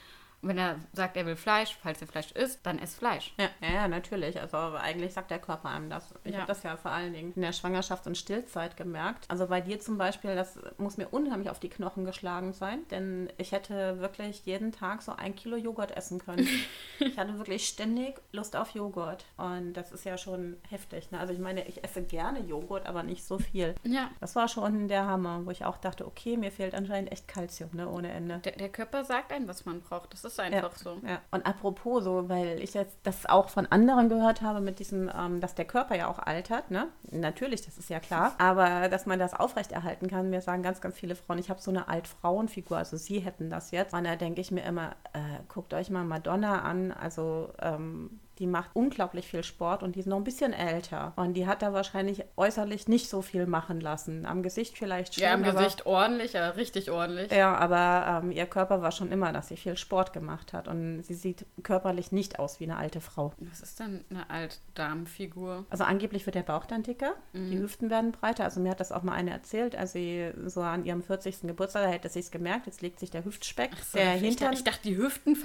[0.42, 3.34] Und wenn er sagt, er will Fleisch, falls er Fleisch isst, dann isst Fleisch.
[3.40, 4.40] Ja, ja, natürlich.
[4.40, 6.14] Also eigentlich sagt der Körper einem das.
[6.24, 6.40] Ich Ja.
[6.40, 9.26] habe das ja vor allen Dingen in der Schwangerschafts- und Stillzeit gemerkt.
[9.30, 13.32] Also bei dir zum Beispiel, das muss mir unheimlich auf die Knochen geschlagen sein, denn
[13.38, 16.48] ich hätte wirklich jeden Tag so ein Kilo Joghurt essen können.
[17.00, 19.26] ich hatte wirklich ständig Lust auf Joghurt.
[19.38, 21.10] Und das ist ja schon heftig.
[21.12, 21.20] Ne?
[21.20, 23.74] Also ich meine, ich esse gerne Joghurt, aber nicht so viel.
[23.84, 24.12] Ja.
[24.20, 27.72] Das war schon der Hammer, wo ich auch dachte, okay, mir fehlt anscheinend echt Kalzium,
[27.74, 28.38] ne, ohne Ende.
[28.40, 30.14] Der, der Körper sagt einem, was man braucht.
[30.14, 30.98] Das ist einfach so.
[31.08, 31.22] Ja.
[31.32, 35.42] Und apropos so, weil ich jetzt das auch von anderen gehört habe mit diesem, ähm,
[35.42, 36.88] dass der Körper ja auch altert, ne?
[37.12, 38.34] Natürlich, das ist ja klar.
[38.40, 41.72] Aber dass man das aufrechterhalten kann, mir sagen ganz, ganz viele Frauen, ich habe so
[41.72, 43.94] eine Altfrauenfigur, also sie hätten das jetzt.
[43.94, 48.48] Und da denke ich mir immer, äh, guckt euch mal Madonna an, also ähm, die
[48.48, 51.14] macht unglaublich viel Sport und die ist noch ein bisschen älter.
[51.16, 54.26] Und die hat da wahrscheinlich äußerlich nicht so viel machen lassen.
[54.26, 55.24] Am Gesicht vielleicht schon.
[55.24, 57.32] Ja, im aber- Gesicht ordentlich, ja, richtig ordentlich.
[57.32, 60.68] ja, aber ähm, ihr Körper war schon immer, dass sie viel Sport gemacht hat.
[60.68, 63.34] Und sie sieht körperlich nicht aus wie eine alte Frau.
[63.40, 65.66] Was ist denn eine Altdamenfigur?
[65.70, 67.52] Also angeblich wird der Bauch dann dicker, Mhm.
[67.52, 68.44] die Hüften werden breiter.
[68.44, 71.48] Also mir hat das auch mal eine erzählt, als sie so an ihrem 40.
[71.48, 74.48] Geburtstag, da hätte sie es gemerkt, jetzt legt sich der Hüftspeck, So, der ich, Hintern,
[74.50, 75.36] dachte, ich dachte, die Hüften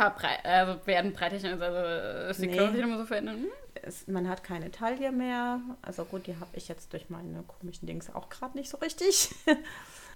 [0.44, 1.36] also werden breiter.
[1.36, 2.56] Also äh, ist die Nee.
[2.82, 3.36] Nochmal so verändern?
[3.36, 3.48] Hm?
[3.82, 5.60] ist, man hat keine Taille mehr.
[5.82, 9.34] Also gut, die habe ich jetzt durch meine komischen Dings auch gerade nicht so richtig.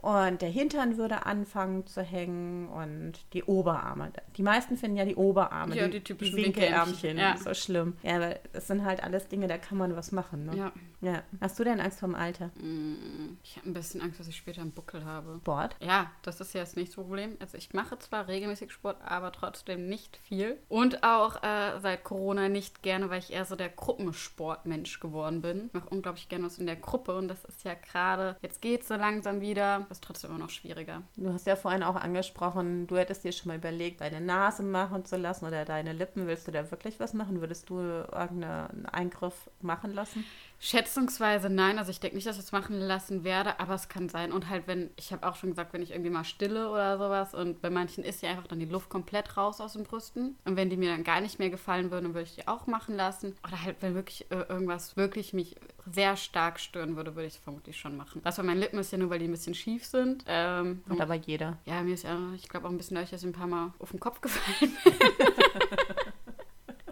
[0.02, 4.12] Und der Hintern würde anfangen zu hängen und die Oberarme.
[4.36, 7.36] Die meisten finden ja die Oberarme, Ja, die, die typischen Winkelärmchen, Winkelärmchen, ja.
[7.36, 7.96] so schlimm.
[8.02, 10.46] Ja, aber das sind halt alles Dinge, da kann man was machen.
[10.46, 10.56] Ne?
[10.56, 10.72] Ja.
[11.02, 11.22] Ja.
[11.40, 12.46] Hast du denn Angst vorm Alter?
[12.56, 15.36] Mm, Ich habe ein bisschen Angst, dass ich später einen Buckel habe.
[15.42, 15.76] Sport?
[15.80, 17.36] Ja, das ist ja das nächste Problem.
[17.38, 20.56] Also ich mache zwar regelmäßig Sport, aber trotzdem nicht viel.
[20.68, 25.66] Und auch äh, seit Corona nicht gerne, weil ich eher so der Gruppensportmensch geworden bin.
[25.66, 28.84] Ich mache unglaublich gerne was in der Gruppe und das ist ja gerade, jetzt geht
[28.86, 31.02] so langsam wieder, das ist trotzdem immer noch schwieriger.
[31.16, 35.04] Du hast ja vorhin auch angesprochen, du hättest dir schon mal überlegt, deine Nase machen
[35.04, 36.26] zu lassen oder deine Lippen.
[36.26, 37.40] Willst du da wirklich was machen?
[37.40, 40.24] Würdest du irgendeinen Eingriff machen lassen?
[40.58, 44.08] Schätzungsweise nein, also ich denke nicht, dass ich es machen lassen werde, aber es kann
[44.08, 44.32] sein.
[44.32, 47.34] Und halt, wenn, ich habe auch schon gesagt, wenn ich irgendwie mal stille oder sowas
[47.34, 50.36] und bei manchen ist ja einfach dann die Luft komplett raus aus den Brüsten.
[50.44, 52.66] Und wenn die mir dann gar nicht mehr gefallen würden, dann würde ich die auch
[52.66, 53.36] machen lassen.
[53.46, 55.56] Oder halt, wenn wirklich äh, irgendwas wirklich mich
[55.92, 58.20] sehr stark stören würde, würde ich es vermutlich schon machen.
[58.24, 60.24] Das bei meinen Lippen ist ja nur, weil die ein bisschen schief sind.
[60.26, 61.58] Ähm, Hat aber jeder.
[61.64, 63.90] ja, mir ist ja, ich glaube auch ein bisschen dass ich ein paar Mal auf
[63.90, 64.76] den Kopf gefallen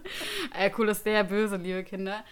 [0.57, 2.23] äh, cool ist sehr böse, liebe Kinder.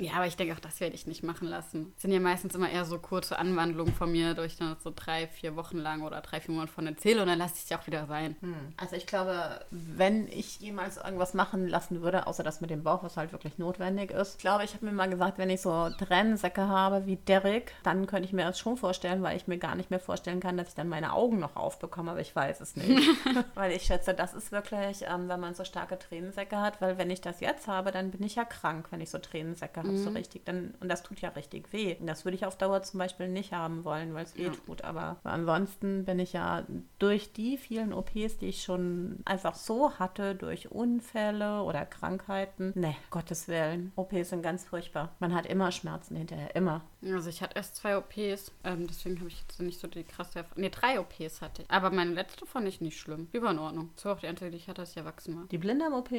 [0.00, 1.92] Ja, aber ich denke auch, das werde ich nicht machen lassen.
[1.94, 5.26] Das sind ja meistens immer eher so kurze Anwandlungen von mir, durch dann so drei,
[5.26, 7.78] vier Wochen lang oder drei, vier Monate von erzähle und dann lasse ich es ja
[7.78, 8.36] auch wieder sein.
[8.76, 13.02] Also ich glaube, wenn ich jemals irgendwas machen lassen würde, außer das mit dem Bauch,
[13.02, 15.90] was halt wirklich notwendig ist, ich glaube, ich habe mir mal gesagt, wenn ich so
[15.90, 19.74] Trennsäcke habe wie Derek, dann könnte ich mir das schon vorstellen, weil ich mir gar
[19.74, 22.76] nicht mehr vorstellen kann, dass ich dann meine Augen noch aufbekomme, aber ich weiß es
[22.76, 23.08] nicht.
[23.54, 27.10] weil ich schätze, das ist wirklich, ähm, wenn man so starke Tränensäcke hat, weil wenn
[27.10, 30.10] ich das jetzt habe, dann bin ich ja krank, wenn ich so Tränensäcke habe, so
[30.10, 30.44] richtig.
[30.44, 31.96] Dann, und das tut ja richtig weh.
[32.00, 34.50] Und das würde ich auf Dauer zum Beispiel nicht haben wollen, weil es weh Ja.
[34.50, 34.82] tut.
[34.84, 36.64] Aber ansonsten bin ich ja
[36.98, 42.94] durch die vielen OPs, die ich schon einfach so hatte, durch Unfälle oder Krankheiten, ne,
[43.10, 43.92] Gottes Willen.
[43.96, 45.14] OPs sind ganz furchtbar.
[45.20, 46.82] Man hat immer Schmerzen hinterher, immer.
[47.02, 50.40] Also ich hatte erst zwei OPs, ähm, deswegen habe ich jetzt nicht so die krasse
[50.40, 50.62] Erfahrung.
[50.62, 51.70] Ne, drei OPs hatte ich.
[51.70, 53.28] Aber meine letzte fand ich nicht schlimm.
[53.32, 53.90] Die war in Ordnung.
[54.02, 55.44] War auch die einzige, die ich hatte, als ich erwachsen war.
[55.50, 56.10] Die Blinddarm-OP,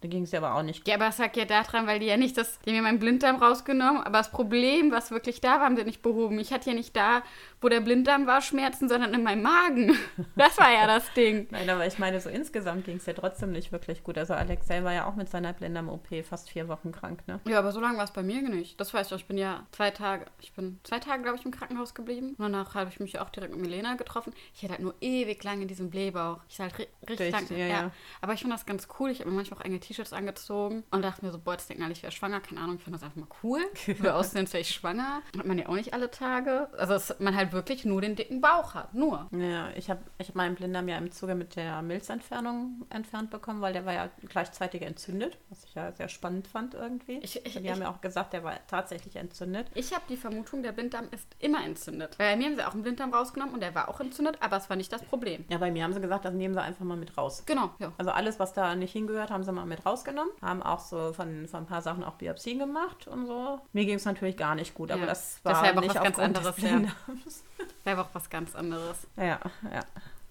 [0.00, 0.86] da ging es ja aber auch nicht.
[0.86, 2.98] Ja, aber es lag ja daran, weil die ja nicht das, die haben ja meinen
[3.16, 6.38] Blinddarm rausgenommen, aber das Problem, was wirklich da war, haben sie nicht behoben.
[6.38, 7.22] Ich hatte ja nicht da,
[7.62, 9.96] wo der Blinddarm war, Schmerzen, sondern in meinem Magen.
[10.34, 11.46] Das war ja das Ding.
[11.50, 14.18] Nein, aber ich meine, so insgesamt ging es ja trotzdem nicht wirklich gut.
[14.18, 17.40] Also Alexei war ja auch mit seiner Blinddarm-OP fast vier Wochen krank, ne?
[17.46, 18.78] Ja, aber so lange war es bei mir nicht.
[18.78, 19.18] Das weiß ich auch.
[19.18, 20.26] Ich bin ja zwei Tage.
[20.40, 22.34] Ich bin zwei Tage, glaube ich, im Krankenhaus geblieben.
[22.38, 24.32] Und danach habe ich mich auch direkt mit Milena getroffen.
[24.54, 26.40] Ich hatte halt nur ewig lang in diesem Blähbauch.
[26.48, 27.58] Ich hatte halt richtig lang.
[27.58, 27.90] Ja, ja.
[28.20, 29.10] Aber ich fand das ganz cool.
[29.10, 31.82] Ich habe mir manchmal auch enge T-Shirts angezogen und dachte mir so, boah, das denken
[31.82, 32.40] alle, ich wäre schwanger.
[32.40, 33.60] Keine Ahnung, ich fand das einfach mal cool.
[33.74, 35.22] Für aussehen, ich schwanger.
[35.36, 36.68] Hat man ja auch nicht alle Tage.
[36.76, 38.94] Also, dass man halt wirklich nur den dicken Bauch hat.
[38.94, 39.28] Nur.
[39.32, 43.60] Ja, ich habe ich hab meinen Blinddarm ja im Zuge mit der Milzentfernung entfernt bekommen,
[43.60, 47.18] weil der war ja gleichzeitig entzündet, was ich ja sehr spannend fand irgendwie.
[47.18, 49.68] Ich, ich, die ich, haben ja auch gesagt, der war tatsächlich entzündet.
[49.74, 52.16] Ich habe die Vermutung, der Blinddarm ist immer entzündet.
[52.18, 54.68] Bei mir haben sie auch einen Blinddarm rausgenommen und der war auch entzündet, aber es
[54.68, 55.44] war nicht das Problem.
[55.48, 57.42] Ja, bei mir haben sie gesagt, das nehmen sie einfach mal mit raus.
[57.46, 57.92] Genau, ja.
[57.98, 60.32] Also alles, was da nicht hingehört, haben sie mal mit rausgenommen.
[60.42, 63.60] Haben auch so von, von ein paar Sachen auch Biopsien gemacht und so.
[63.72, 64.96] Mir ging es natürlich gar nicht gut, ja.
[64.96, 66.56] aber das war das nicht was ganz anderes.
[66.58, 66.82] Ja.
[67.84, 69.06] Wäre auch was ganz anderes.
[69.16, 69.40] Ja,
[69.72, 69.84] ja.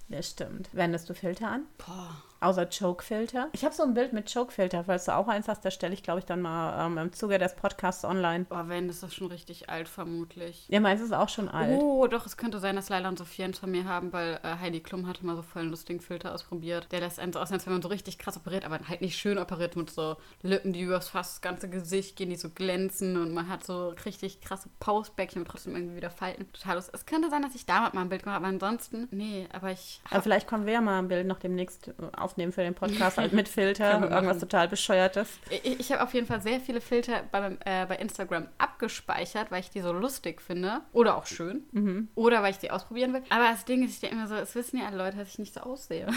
[0.07, 0.69] Das stimmt.
[0.73, 1.65] Wendest du Filter an?
[1.77, 2.15] Boah.
[2.41, 3.47] Außer Choke-Filter.
[3.53, 6.03] Ich habe so ein Bild mit Choke-Filter, falls du auch eins hast, das stelle ich,
[6.03, 8.45] glaube ich, dann mal ähm, im Zuge des Podcasts online.
[8.45, 10.67] Boah, wenn, ist das schon richtig alt, vermutlich.
[10.67, 11.81] Ja, meins ist auch schon alt.
[11.81, 14.57] Oh, doch, es könnte sein, dass Leila und Sophia eins von mir haben, weil äh,
[14.59, 16.91] Heidi Klum hatte mal so voll einen lustigen Filter ausprobiert.
[16.91, 19.17] Der lässt einen so aussehen, als wenn man so richtig krass operiert, aber halt nicht
[19.17, 23.17] schön operiert mit so Lippen, die übers fast das ganze Gesicht gehen, die so glänzen
[23.17, 26.51] und man hat so richtig krasse Pausbäckchen und trotzdem irgendwie wieder Falten.
[26.53, 26.93] Total lustig.
[26.93, 29.71] Es könnte sein, dass ich damit mal ein Bild gemacht habe, aber ansonsten, nee, aber
[29.71, 29.94] ich.
[30.09, 33.17] Aber vielleicht kommen wir ja mal ein Bild noch demnächst aufnehmen für den Podcast.
[33.17, 35.39] halt mit Filter, irgendwas total bescheuertes.
[35.63, 39.61] Ich, ich habe auf jeden Fall sehr viele Filter bei, äh, bei Instagram abgespeichert, weil
[39.61, 40.81] ich die so lustig finde.
[40.93, 41.63] Oder auch schön.
[41.71, 42.09] Mhm.
[42.15, 43.23] Oder weil ich die ausprobieren will.
[43.29, 45.39] Aber das Ding ist, ich denke immer so, es wissen ja alle Leute, dass ich
[45.39, 46.07] nicht so aussehe.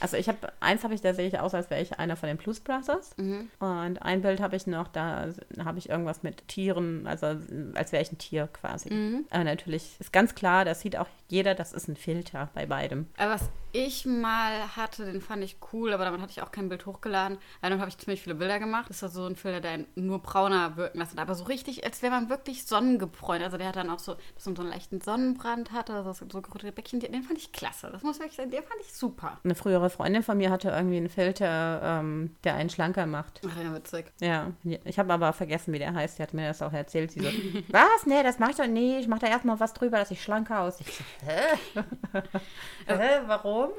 [0.00, 2.28] Also ich habe, eins habe ich, da sehe ich aus, als wäre ich einer von
[2.28, 3.10] den Plus Brothers.
[3.16, 3.50] Mhm.
[3.58, 5.28] Und ein Bild habe ich noch, da
[5.64, 7.26] habe ich irgendwas mit Tieren, also
[7.74, 8.92] als wäre ich ein Tier quasi.
[8.92, 9.24] Mhm.
[9.30, 13.06] Aber natürlich ist ganz klar, das sieht auch jeder, das ist ein Filter bei beidem.
[13.16, 16.68] Aber was ich mal hatte, den fand ich cool, aber damit hatte ich auch kein
[16.68, 17.38] Bild hochgeladen.
[17.60, 18.86] Dann habe ich ziemlich viele Bilder gemacht.
[18.88, 21.18] Das war so ein Filter, der nur brauner wirken lassen.
[21.18, 23.42] Aber so richtig, als wäre man wirklich sonnengebräunt.
[23.42, 26.40] Also der hat dann auch so, dass man so einen leichten Sonnenbrand hatte, also so
[26.40, 27.00] gerötete Bäckchen.
[27.00, 27.90] Den fand ich klasse.
[27.92, 29.38] Das muss wirklich sein, den fand ich super.
[29.44, 33.40] Eine frühere Freundin von mir hatte irgendwie einen Filter, ähm, der einen schlanker macht.
[33.46, 34.06] Ach ja, witzig.
[34.20, 34.52] Ja,
[34.84, 36.18] ich habe aber vergessen, wie der heißt.
[36.18, 37.12] Die hat mir das auch erzählt.
[37.12, 37.28] Sie so,
[37.68, 38.06] was?
[38.06, 39.00] Nee, das mach ich doch nicht.
[39.00, 40.86] Ich mache da erstmal was drüber, dass ich schlanker aussehe.
[41.24, 41.80] Hä?
[42.86, 43.20] Hä?
[43.26, 43.70] Warum?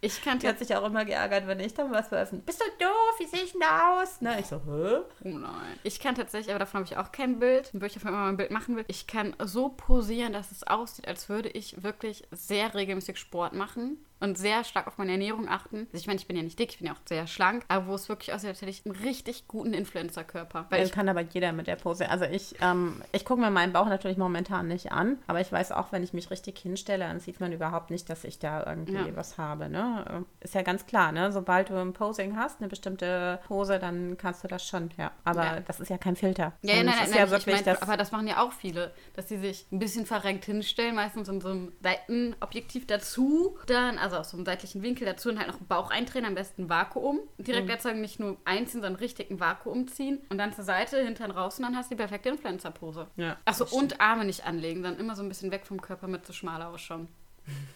[0.00, 0.46] Ich kannte.
[0.46, 2.46] Die hat sich auch immer geärgert, wenn ich dann was veröffentlicht.
[2.46, 3.18] Bist du doof?
[3.18, 4.20] Wie sehe ich denn aus?
[4.20, 4.40] Ne?
[4.40, 5.02] Ich so, hä?
[5.24, 5.78] Oh nein.
[5.82, 7.70] Ich kann tatsächlich, aber davon habe ich auch kein Bild.
[7.72, 10.66] Wenn ich davon immer mal ein Bild machen will, ich kann so posieren, dass es
[10.66, 15.48] aussieht, als würde ich wirklich sehr regelmäßig Sport machen und sehr stark auf meine Ernährung
[15.54, 15.86] achten.
[15.92, 17.86] Also ich meine, ich bin ja nicht dick, ich bin ja auch sehr schlank, aber
[17.86, 20.66] wo es wirklich aussieht, als hätte ich einen richtig guten Influencer-Körper.
[20.70, 22.08] Das kann aber jeder mit der Pose.
[22.10, 25.72] Also ich, ähm, ich gucke mir meinen Bauch natürlich momentan nicht an, aber ich weiß
[25.72, 28.94] auch, wenn ich mich richtig hinstelle, dann sieht man überhaupt nicht, dass ich da irgendwie
[28.94, 29.16] ja.
[29.16, 29.68] was habe.
[29.68, 30.24] Ne?
[30.40, 31.32] Ist ja ganz klar, ne?
[31.32, 35.12] Sobald du ein Posing hast, eine bestimmte Pose, dann kannst du das schon, ja.
[35.24, 35.60] Aber ja.
[35.60, 36.52] das ist ja kein Filter.
[36.62, 38.92] Ja, ja nein, nein, nein, wirklich ich mein, das aber das machen ja auch viele,
[39.14, 44.16] dass sie sich ein bisschen verrenkt hinstellen, meistens in so einem Seitenobjektiv dazu, dann, also
[44.16, 47.20] aus so einem seitlichen Winkel dazu und halt noch einen Bauch eindrehen, am besten Vakuum.
[47.38, 47.70] Direkt mhm.
[47.70, 51.58] erzeugen, nicht nur einziehen, sondern richtig ein Vakuum ziehen und dann zur Seite, Hintern raus
[51.58, 53.08] und dann hast du die perfekte Influencer-Pose.
[53.16, 56.24] Ja, Achso, und Arme nicht anlegen, dann immer so ein bisschen weg vom Körper mit
[56.26, 57.08] zu so schmaler ausschauen.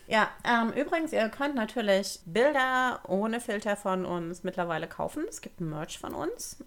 [0.06, 5.24] Ja, ähm, übrigens, ihr könnt natürlich Bilder ohne Filter von uns mittlerweile kaufen.
[5.28, 6.64] Es gibt ein Merch von uns.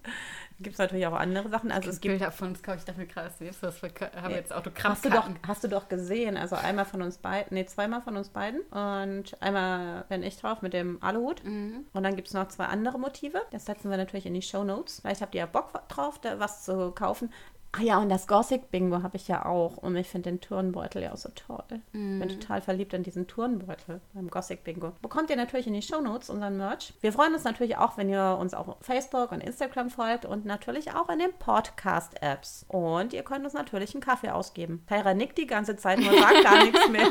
[0.60, 1.72] Gibt es natürlich auch andere Sachen.
[1.72, 3.60] Also es gibt Bilder von uns kaufe ich dafür selbst.
[3.64, 4.92] Das haben wir jetzt Autogramm.
[4.92, 6.36] Hast du doch, hast du doch gesehen.
[6.36, 8.60] Also einmal von uns beiden, nee, zweimal von uns beiden.
[8.70, 11.42] Und einmal bin ich drauf mit dem Aluhut.
[11.42, 11.86] Mhm.
[11.92, 13.42] Und dann gibt es noch zwei andere Motive.
[13.50, 15.00] Das setzen wir natürlich in die Show Notes.
[15.00, 17.32] Vielleicht habt ihr ja Bock drauf, da was zu kaufen.
[17.74, 19.78] Ah ja, und das Gothic-Bingo habe ich ja auch.
[19.78, 21.80] Und ich finde den Turnbeutel ja auch so toll.
[21.92, 22.20] Mm.
[22.20, 24.92] Bin total verliebt in diesen Turnbeutel beim Gothic-Bingo.
[25.00, 26.92] Bekommt ihr natürlich in die Shownotes unseren Merch.
[27.00, 30.92] Wir freuen uns natürlich auch, wenn ihr uns auf Facebook und Instagram folgt und natürlich
[30.92, 32.66] auch in den Podcast-Apps.
[32.68, 34.84] Und ihr könnt uns natürlich einen Kaffee ausgeben.
[34.86, 37.10] Tyra nickt die ganze Zeit und sagt gar nichts mehr.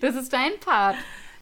[0.00, 0.96] Das ist dein Part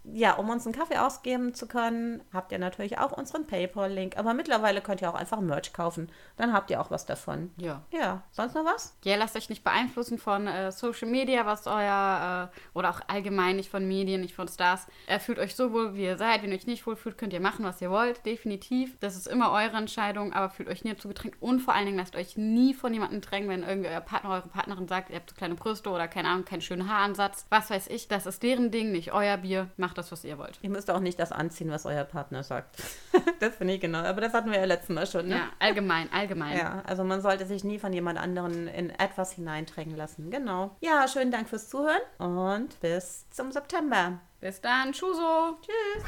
[0.05, 4.17] ja, um uns einen Kaffee ausgeben zu können, habt ihr natürlich auch unseren PayPal-Link.
[4.17, 6.11] Aber mittlerweile könnt ihr auch einfach Merch kaufen.
[6.37, 7.51] Dann habt ihr auch was davon.
[7.59, 7.83] Ja.
[7.93, 8.97] Ja, sonst noch was?
[9.05, 13.57] Ja, lasst euch nicht beeinflussen von äh, Social Media, was euer, äh, oder auch allgemein
[13.57, 14.87] nicht von Medien, nicht von Stars.
[15.07, 16.43] Er fühlt euch so wohl, wie ihr seid.
[16.43, 18.25] Wenn ihr euch nicht wohl fühlt, könnt ihr machen, was ihr wollt.
[18.25, 18.97] Definitiv.
[19.01, 21.37] Das ist immer eure Entscheidung, aber fühlt euch nie dazu gedrängt.
[21.41, 24.49] Und vor allen Dingen lasst euch nie von jemandem drängen, wenn irgendwie euer Partner, eure
[24.49, 27.45] Partnerin sagt, ihr habt so kleine Brüste oder keine Ahnung, keinen schönen Haaransatz.
[27.51, 28.09] Was weiß ich.
[28.09, 29.69] Das ist deren Ding, nicht euer Bier.
[29.77, 30.59] Macht das, was ihr wollt.
[30.63, 32.83] Ihr müsst auch nicht das anziehen, was euer Partner sagt.
[33.41, 33.99] das finde ich genau.
[33.99, 35.29] Aber das hatten wir ja letztes Mal schon.
[35.29, 35.37] Ne?
[35.37, 36.57] Ja, allgemein, allgemein.
[36.59, 40.31] Ja, also man sollte sich nie von jemand anderen in etwas hineindrängen lassen.
[40.31, 40.77] Genau.
[40.81, 44.21] Ja, schönen Dank fürs Zuhören und bis zum September.
[44.41, 44.93] Bis dann.
[44.93, 45.59] Tschüsso.
[45.61, 46.05] Tschüss.